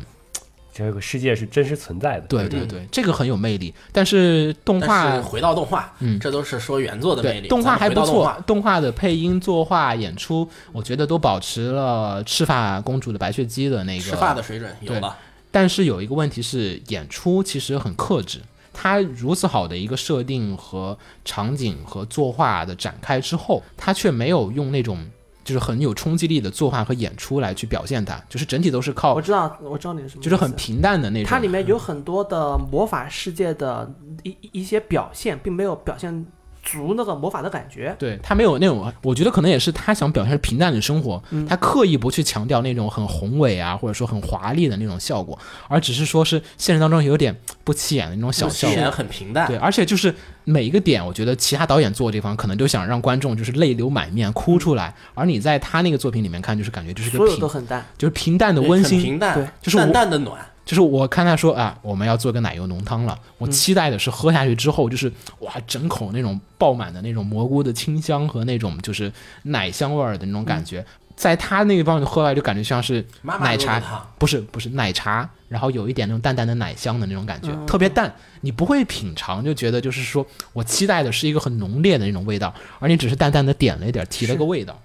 [0.74, 2.26] 这个世界是真实存在的。
[2.28, 3.74] 对对对，这个很有魅力。
[3.92, 7.48] 但是动画是回到动画，嗯这都是说原作的魅力。
[7.48, 15.14] 动画还不错动画，动画的配音、作画、演出，我觉得都保持了赤发公主的白血姬的那个吃发的水准有对了，
[15.50, 18.40] 但是有一个问题是，演出其实很克制。
[18.72, 24.98] 它如此好的一个设定和场景和作画的展开之后，它却没有用那种
[25.44, 31.28] 就是很有冲击力的作画和演出来去表现它，就是整体都是靠我知道，我知道你是什么，就是很平淡的那种。
[31.28, 33.92] 它里面有很多的魔法世界的
[34.22, 36.24] 一一一些表现，并没有表现
[36.62, 37.94] 足那个魔法的感觉。
[37.98, 48.76] 对他没有那种，我觉得可能也是他想表现平淡的生活，嗯他刻意不去强调那种很宏伟啊，或者说很华丽的那种效果，而只是说是现实当中有点不起眼的那种小效果。
[48.76, 50.14] 演很平淡，对，而且就是
[50.44, 60.38] 每一个点，我觉得其他导演做的地方，可能就想让观众就是泪流满面哭出来，而你在他那个作品里面看，就是感觉就是个所有平都很淡，就是平淡的温馨，平淡，对就是我淡淡的暖。
[60.64, 69.12] 就是我看他说啊，我们要做个奶油浓汤了，我期待的是喝下去之后，就是哇，整口那种爆满的那种蘑菇的清香和那种就是
[69.42, 70.84] 奶香味儿的那种感觉，
[71.16, 74.06] 在他那个方面喝来就感觉像是奶茶。
[74.18, 77.66] 不是不是奶茶，然后有一点那种淡淡的奶香的那种感觉，嗯。
[77.66, 84.80] 特别淡，你不会品尝就觉得就是说我期待的是一个很浓烈的那种味道，而你只是淡淡的点了一点，提了个味道，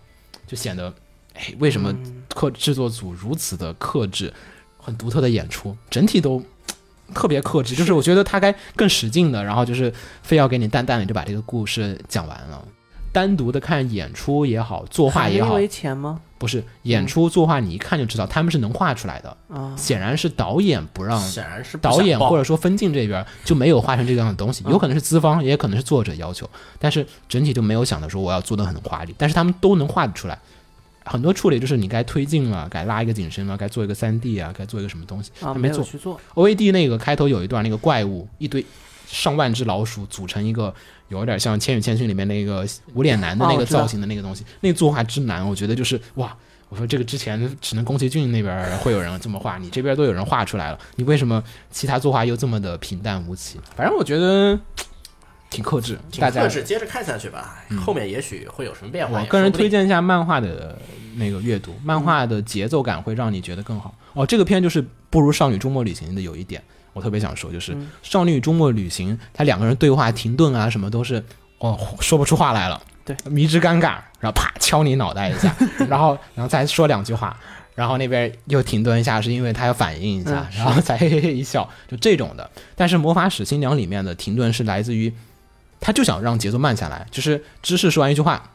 [0.48, 0.92] 就显得
[1.36, 2.24] 哎，为什么嗯。
[2.34, 4.32] 克制作组如此的克制，
[4.88, 6.42] 很独特的演出，整体都
[7.14, 9.94] 特别克制，就是我觉得他该更使劲的，然后就是
[10.24, 12.64] 非要给你淡淡的就把这个故事讲完了。
[13.12, 16.22] 单独的看演出也好，作画也好，因为钱吗？
[16.38, 19.36] 不是演出作画，你一看就知道他们是能画出来的。
[19.50, 26.50] 啊，显然是导演不让显然是导演或者说分镜这边就没有画成这样的东西，有可能是资方，也可能是作者要求，
[26.80, 30.40] 但是整体就没有想的说我要做的很华丽，但是他们都能画得出来。
[31.08, 35.80] 很多处理就是你该推进了，该拉一个景深了，该做一个三 D 啊，该做一个什么东西，啊，他没做。
[35.80, 38.64] 有去做，OAD 那个开头有一段那个怪物，一堆
[39.08, 40.74] 上万只老鼠组成一个
[41.10, 46.36] 有点像《千与千寻》里面那个无脸男的那个造型的那个东西，那个作画之难，我觉得就是哇。
[46.70, 53.58] 我说这个之前只能宫崎骏那边会有人这么画，你这边都有人画出来了，你为什么其他作画又这么的平淡无奇？
[53.74, 54.60] 反正我觉得
[55.50, 59.20] 挺克制，挺大家克制，接着看下去吧，后面也许会有什么变化。
[59.20, 60.78] 我个人推荐一下漫画的
[61.16, 63.94] 那个阅读，漫画的节奏感会让你觉得更好。
[64.14, 66.62] 哦，这个片就是不如《少女周末旅行》的有一点，
[66.94, 71.24] 我特别想说，就是《嗯少女周末旅行》，它两个人对话停顿啊，什么都是
[71.60, 75.56] 哦说不出话来了，对，迷之尴尬，然后啪敲你脑袋一下，
[75.88, 77.38] 然后然后再说两句话。
[77.76, 82.50] 然后那边又停顿一下，是因为他要反应一下，嗯然后才嘿嘿嘿一笑，就这种的。
[82.76, 85.14] 但是《魔法使新娘》里面的停顿是来自于，
[85.80, 88.52] 他就想让节奏慢下来，就是知识说完一句话，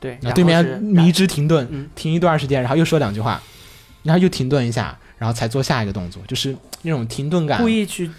[0.00, 1.88] 对，那对面迷之停顿，嗯。
[1.94, 3.40] 停一段时间，然后又说两句话，
[4.02, 8.10] 然后又停顿一下，然后才做下一个动作，就是那种停顿感，故意去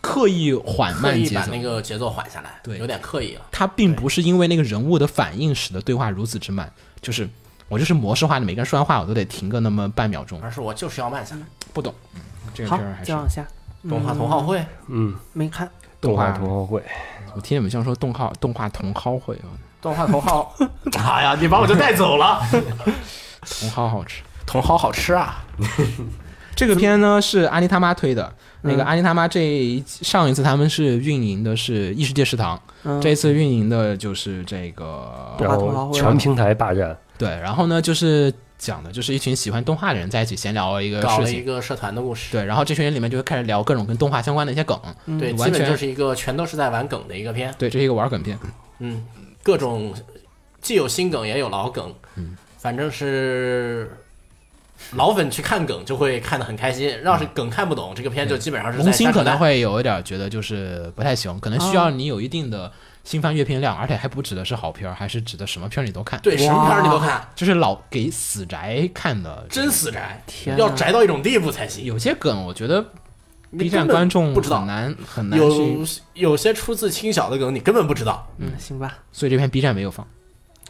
[0.00, 1.34] 刻意缓慢节奏。
[1.34, 1.62] 把那。
[1.62, 2.78] 个节奏缓下来，对。
[2.78, 3.42] 有点刻意了。
[3.50, 7.28] 他并不是因为那个人物的反应使得对话如此之慢，就是
[7.68, 11.42] 我就是模式化的，每个人说完话我都得停个那么半秒钟，而是我就是要慢下来。
[11.72, 11.92] 不懂。
[12.14, 12.20] 嗯，
[12.54, 13.44] 这个好片儿还，是再往下，
[13.88, 15.68] 动画嗯同好会，嗯，没看，
[16.00, 16.82] 动画动画同好会，
[17.34, 19.48] 我听你们像说动画动画同好会啊，
[19.80, 20.54] 动画同好
[20.98, 22.40] 哎呀，你把我就带走了。
[23.60, 24.22] 同好好吃。
[24.46, 25.44] 茼蒿好吃啊！
[26.56, 44.78] 这个片呢是阿妮他妈推的，那个嗯阿妮他妈这一上一次他们是运营的是异世界食堂，嗯这次运营的就是这个然后全平台霸占，对，然后呢就是讲的就是一群喜欢动画的人在一起闲聊一个搞事情，了一个社团的故事，对，然后这群人里面就会开始聊各种跟动画相关的一些梗，
[45.18, 47.54] 对，基完全本就是一个全都是在玩梗的一个片。
[47.56, 48.38] 对，这是一个玩梗片，
[48.80, 49.06] 嗯，
[49.42, 49.94] 各种
[50.60, 53.90] 既有新梗也有老梗，嗯，反正是
[54.92, 59.38] 老粉去看梗就会看得很开心，要是梗看不懂，这个片就基本上是在可能淡。
[59.38, 62.72] 会有一点觉得就是不太行，可能需要你有一定的
[63.08, 71.86] 新番阅片量，而且还不指的是好片儿，还是指的什么片儿你都看，对，什么片儿你都看，就是老给死宅看的，真死宅，天哪要宅到一种地步才行。
[71.86, 72.84] 有些梗我觉得
[73.56, 74.58] B 站观众不知道。
[74.58, 78.28] 很，难很难有，有些出自轻小的梗你根本不知道。
[78.36, 80.06] 嗯，行吧，所以这篇 B 站没有放，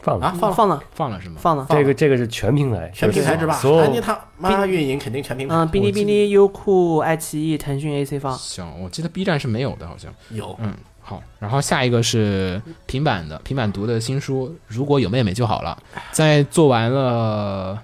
[0.01, 0.27] 放了。
[0.27, 0.55] 啊，放了。
[0.55, 0.82] 放了。
[0.94, 1.40] 放了是吗？
[1.40, 3.78] 放了，这个这个是全平台，全平台制霸，所有。
[3.78, 5.56] 安妮他妈运营肯定全平台。
[5.56, 10.15] 嗯，哔哩哔哩、优酷、爱奇艺、腾讯 AC 放，行，我记得 B 站是没有的，好像。
[10.31, 10.56] 有。
[10.60, 10.73] 嗯，
[11.09, 15.83] 好，然后下一个是平板的，平板读的新书《如果有妹妹就好了》。
[16.13, 17.79] 在做完了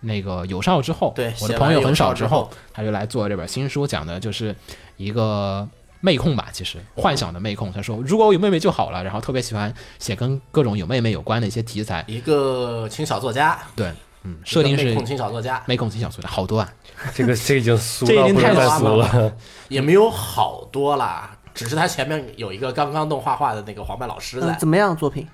[0.00, 4.54] 那个有少之后，对我的朋友很少少之后，他就来做这本新书，讲的就是
[4.98, 5.66] 一个
[6.00, 7.72] 妹控吧，其实幻想的妹控。
[7.72, 12.04] 他说，如果我有妹妹就好了，然后特别喜欢写跟各种有妹妹有关的一些题材。
[12.06, 13.90] 一个轻小作家，对，
[14.24, 16.70] 嗯，设定是一个妹控轻小作家，妹控轻小作家好多啊，
[17.14, 19.32] 这个这已经俗这已经太俗俗了。
[19.68, 25.26] 也没有好多啦，只是他前面有一个刚刚动画化的那个黄白老师怎么样作品？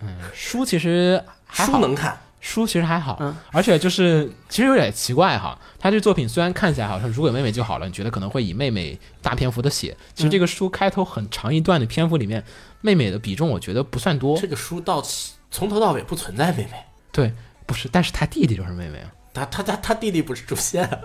[0.00, 1.72] 嗯书其实还好。
[1.72, 3.34] 书能看，书其实还好，嗯。
[3.52, 12.44] 而且就是其实有点奇怪哈，他这作品虽然看起来好像如果有妹妹就好了，你觉得可能会以妹妹大篇幅的写，其实这个书开头很长一段的篇幅里面，
[12.80, 14.36] 妹妹的比重我觉得不算多。
[14.36, 17.32] 这，个书到起从头到尾不存在妹妹，对，
[17.64, 19.12] 不是，但是他弟弟就是妹妹啊。
[19.32, 20.98] 他他他他弟弟不是主线，啊，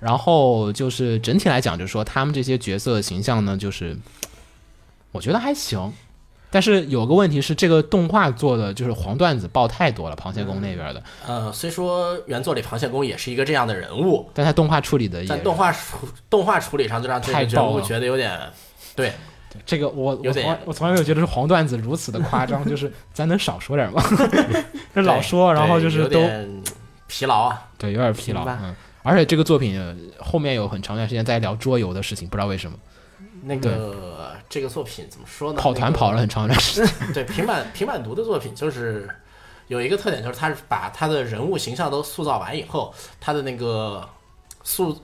[0.00, 3.96] 然后就是整体来讲，就是说他们这些角色形象呢，就是
[5.10, 5.92] 我觉得还行。
[6.54, 15.96] 但是有个问题是，这个动画做的就是黄段子爆太多了，螃蟹宫那边的，呃，虽说原作里螃蟹宫也是一个这样的人物，但他动画处理的也但动画处
[16.28, 18.38] 动画处理上就让这个人物太爆了觉得有点
[18.94, 19.14] 对，
[19.64, 24.02] 这个我有点我从来我从来没有觉得是黄段子如此的夸张，就是 咱能少说点吗？
[24.94, 26.62] 这老说，然后就是都点
[27.06, 27.66] 疲劳啊。
[27.78, 28.76] 对有点疲劳嗯。
[29.02, 32.76] 而且这个作品呃后面有很长一段时间在聊桌游的事情，不知道为什么
[33.42, 35.60] 那个这个作品怎么说呢？
[35.60, 36.94] 跑团跑了很长一段时间。
[37.00, 39.08] 那个对平板平板读的作品，就是
[39.66, 44.08] 有一个特点，就是他是把他的人物形象都塑造完以后，他的那个
[44.62, 44.96] 塑，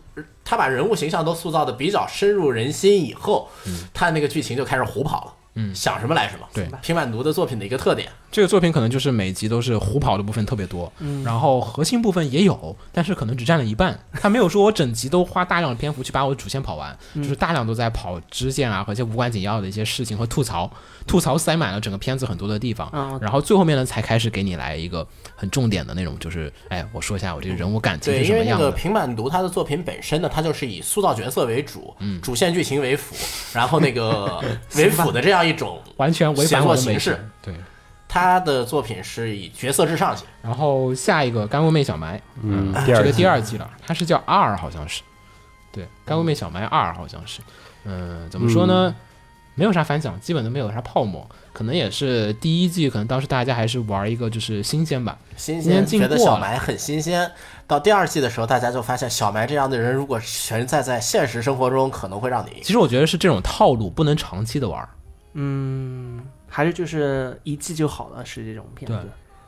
[0.45, 3.49] 他把人物形象都塑造的比较深入人心以后，
[3.93, 5.35] 他的那个剧情就开始胡跑了。
[5.59, 6.47] 嗯想什么来什么。
[6.55, 8.09] 对平板读的作品的一个特点。
[8.31, 13.99] 这个作品可能就是每集都是胡跑的部分特别多，嗯然后核心部分也有，但是可能只占了一半。
[14.13, 20.71] 他没有说我整集都花大量的篇幅去把我的主线跑完，嗯就是大量都在跑支线啊和一些无关紧要的一些事情和吐槽，
[21.07, 22.91] 吐槽塞满了整个片子很多的地方。
[22.93, 28.77] 嗯然后最后面呢，才开始给你来一个很重点的那种，就是哎，我说一下我这个人物感情，是什因为那个么样的。
[28.77, 33.17] 平板读他的作品本身呢，他就是以塑造角色为主，嗯主线剧情为辅，
[33.55, 34.39] 然后那个
[34.77, 37.19] 为辅的这样一种，完全违反我的形式。
[37.43, 37.55] 对，
[38.07, 40.27] 他的作品是以角色至上型。
[40.43, 45.03] 然后下一个干锅妹小埋，嗯，这个第二季了，它是叫 R 好像是，
[45.73, 47.41] 对，干锅妹小埋 R 好像是，
[47.85, 48.95] 嗯，怎么说呢？
[49.55, 57.29] 没有啥反响，基本都没有啥泡沫，可能也是第一季，可能当时大家还是玩一个就是新鲜吧，新鲜，觉得小埋很新鲜。
[57.67, 64.89] 到第二季的时候，大家就发现小埋这样的人，如果存在在现实生活中，可能会让你其实我觉得是这种套路不能长期的玩。
[65.35, 68.99] 嗯，还是就是一季就好了，是这种片子。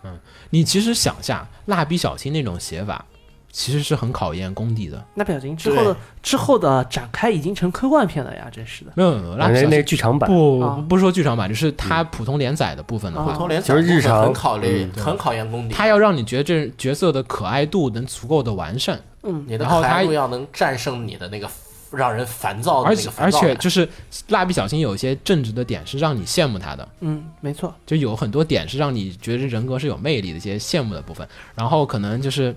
[0.02, 3.04] 嗯你其实想下，蜡笔小新那种写法，
[3.52, 5.04] 其实是很考验功底的。
[5.14, 8.92] 那表情之后的之后的展开已经成科幻片了呀，真是的。
[8.94, 15.74] 没有没有，蜡笔那那小新剧场版，不啊不是说剧场版，就是它普通连载的部分的话，啊普通连就是日常很考虑，嗯很考验功底。
[15.74, 18.98] 它要让你觉得这角色的可爱度能足够的完善。
[19.22, 21.46] 嗯，你的然后它可爱度要能战胜你的那个
[21.92, 23.30] 让人烦躁而且而。
[23.30, 23.88] 且就是
[24.28, 27.74] 蜡笔小新有一些正直的点是让你羡慕他的，嗯，没错。
[27.86, 31.26] 就有很多点是让你觉得人格是有魅力的一些羡慕的部分。
[31.54, 32.54] 然后可能就是，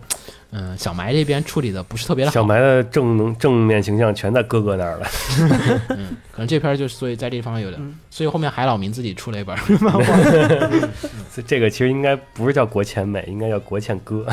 [0.51, 5.07] 嗯、小埋这边处理的不是特别的好，小埋的正能正面形象全在哥哥那儿了。
[5.97, 10.03] 嗯可能这篇就是所以在这方面有点，嗯所以后面海老名自己出了一本 漫画。
[11.30, 14.26] 所以这个其实应该不是叫国倩美，应该叫国倩哥。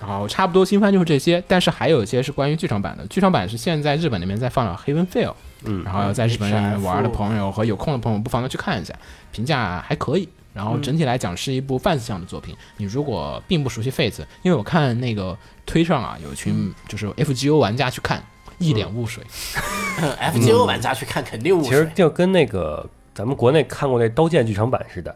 [0.00, 3.06] 好，然后差不多新番就是这些，但是还有一些是关于剧场版的。
[3.06, 5.30] 剧场版是现在日本那边在放了《Heaven Feel》，
[5.64, 8.94] 嗯然后要在日本玩的朋友和有空的朋友不妨的去看一下，
[9.32, 10.28] 评价还可以。
[10.54, 12.56] 然后整体来讲是一部 fans 向的作品。
[12.78, 18.20] 你如果并不熟悉 Fate，因为我看那个推上啊，有一群就是 FGO 玩家去看，
[18.58, 19.22] 一脸雾水。
[19.98, 21.88] FGO 玩家去看肯定雾水其实。
[21.94, 22.84] 就跟那个
[23.14, 25.14] 咱们国内看过那《刀剑》剧场版似的，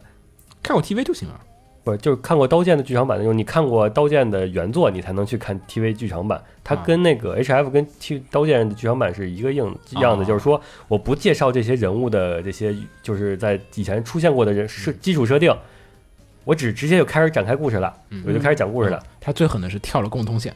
[0.61, 1.37] 看过 TV 就行了。
[1.83, 6.41] 不是就是看过《刀剑》的剧场版的，就是你看过《刀剑》的原作，你才能去看 TV 剧场版。
[6.63, 9.67] 它啊跟那个 HF 跟 T《刀剑》的剧场版是一个样
[9.99, 15.53] 样的，哦就是说我不介绍这些人物的这些就是在以前出现过的人设基础设定，
[16.45, 19.03] 我只直接就开始展开故事了，嗯我就开始讲故事了。
[19.19, 20.55] 他最狠的是跳了共通线，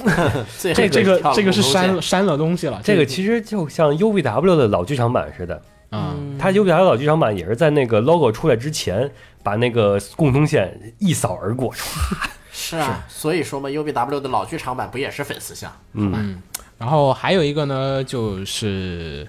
[0.60, 2.80] 这这这个这个是删了删了东西了。
[2.84, 5.54] 这个其实就像 UVW 的老剧场版似的，
[5.90, 9.10] 啊、嗯它 UVW 老剧场版也是在那个 logo 出来之前，
[9.46, 11.72] 把那个共通线一扫而过。
[12.50, 15.70] 是啊，所以说嘛，UBW 的老剧场版不也是粉丝向？
[15.92, 16.42] 嗯，嗯，
[16.78, 19.28] 然后还有一个呢，就是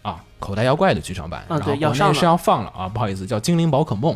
[0.00, 4.14] 啊，口袋妖怪的剧场版，啊然后对要上了国内是要放了啊，不好意思，叫《精灵宝可梦》，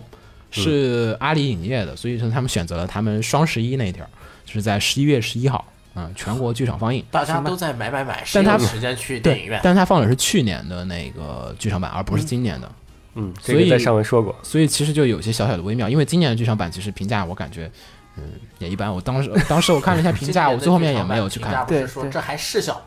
[0.50, 4.08] 是阿里影业的，所以说他们选择了他们双十一那一天儿，
[4.46, 5.62] 就是在十一月十一号，
[5.96, 7.04] 嗯，全国剧场放映。
[7.10, 9.60] 大家都在买买买，但他时间去电影院，？
[9.64, 12.74] 但是他放的是去年的那个剧场版，而不是今年的，嗯，
[13.42, 14.34] 这所以个在上文说过。
[14.42, 15.88] 所以其实就有些小小的微妙。
[15.88, 17.70] 因为今年的剧场版其实评价我感觉，
[18.16, 18.24] 嗯，
[18.58, 18.92] 也一般。
[18.92, 21.66] 我当时当时我看了一下评价，我最后面也没有去看。
[21.66, 22.80] 对对说这还是小，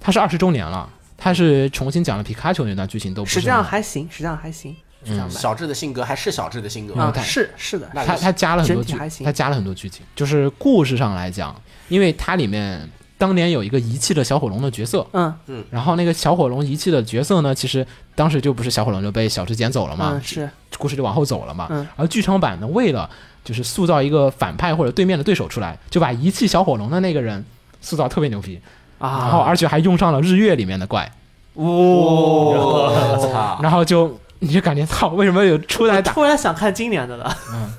[0.00, 4.74] 它是二十周年了，它是重新讲了皮卡丘那段剧情都不是实际上还行，实际上还行。
[5.04, 6.94] 剧场版小智的性格还是小智的性格。
[7.00, 11.54] 啊，是是的，他他加了很多剧他加了很多剧情，就是故事上来讲，
[11.88, 12.88] 因为它里面
[13.18, 21.66] 当年有一个遗弃的小火龙的角色，嗯嗯然后那个小火龙遗弃的角色呢，其实当时就不是小火龙就被小智捡走了嘛嗯，是故事就往后走了嘛。
[21.70, 23.08] 嗯而剧场版呢，为了
[23.44, 27.44] 就是塑造一个反派或者对面的对手出来，就把遗弃小火龙的那个人
[27.80, 28.60] 塑造特别牛逼，
[28.98, 31.10] 然后啊，而且还用上了日月里面的怪，
[31.54, 33.58] 我操！
[33.62, 36.12] 然后就你就感觉操，为什么有出来打？
[36.12, 37.34] 突然想看今年的了。
[37.52, 37.72] 嗯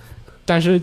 [0.46, 0.82] 但是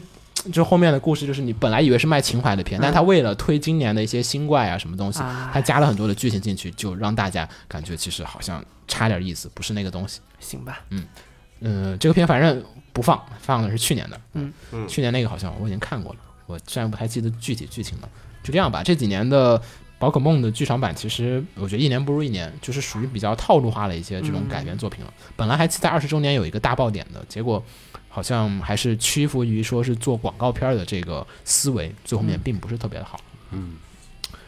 [0.53, 10.21] 就后面的故事，就是你本来以为是卖情怀的片，但他为了推今年的一些新怪啊什么东西啊，他加了很多的剧情进去，就让大家感觉其实好像差点意思，不是那个东西。
[10.39, 11.05] 行吧，嗯，
[11.61, 12.63] 呃这个片反正
[12.93, 14.21] 不放，放的是去年的。
[14.35, 18.09] 嗯嗯去年那个好像我已经看过了，我虽然不太记得具体剧情了。
[18.43, 19.61] 就这样吧，这几年的
[19.99, 25.11] 宝可梦的剧场版，其实我觉得一年不如一年，就是属于比较套路化的一些这种改编作品了。
[25.35, 27.65] 本来还期待二十周年有一个大爆点的，结果
[28.15, 33.19] 好像还是屈服于说是做广告片儿的这个思维，最后面并不是特别的好。
[33.51, 33.75] 嗯，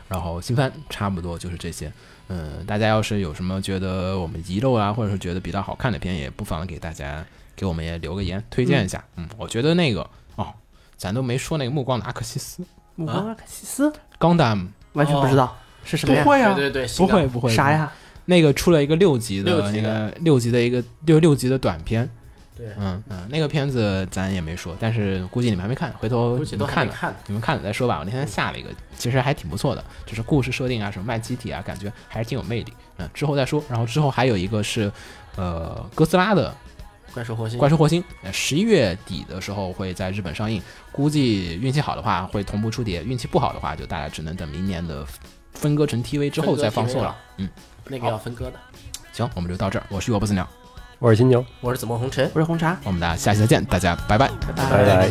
[0.07, 1.93] 然后新番差不多就是这些。
[2.29, 7.27] 嗯，大家要是有什么觉得我们遗漏啊，或者是觉得比较好看的片，也不妨给大家
[7.57, 9.05] 给我们也留个言，推荐一下。
[9.17, 10.55] 嗯，我觉得那个哦，
[10.97, 12.65] 咱都没说那个暮光的阿克西斯
[12.95, 16.23] 目光阿克西斯，Gundam，完全不知道是什么呀？
[16.23, 17.73] 不会啊，对对对，不会不会，啥？
[17.73, 17.93] 呀？
[18.27, 22.09] 那个出了一个六集的六集的那个六集的一个六六集的短片，
[22.57, 26.93] 对，嗯嗯，那个片子咱也没说，但是估计你们还没看，回头你们看了。
[26.93, 27.15] 看。
[27.27, 27.99] 你们看了再说吧。
[27.99, 32.73] 我那天下了一个，其实还挺不错的，就是故事设定啊，什么卖机体啊，感觉还是挺有魅力。
[32.97, 33.63] 嗯，之后再说。
[33.69, 34.91] 然后之后还有一个是，
[35.37, 36.55] 呃，哥斯拉的
[37.13, 45.07] 怪兽火星，怪兽火星，呃十一月底的时候会在日本上映，估计运气好的话会同步出碟，运气不好的话就大家只能等明年的
[45.53, 47.15] 分割成 TV 之后再放送了。
[47.37, 47.49] 嗯，
[47.87, 48.59] 那个要分割的。
[49.13, 49.87] 行，我们就到这儿。
[49.91, 50.47] 我是雨果不死鸟，
[50.99, 52.31] 我是金牛，我是紫陌红尘。
[52.33, 54.31] 我是红茶，我们大家下期再见，大家拜拜。
[54.57, 55.11] 拜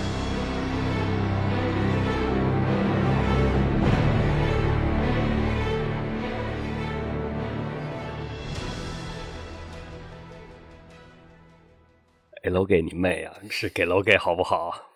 [12.51, 13.33] 楼给你妹啊！
[13.49, 14.90] 是给楼给好不好？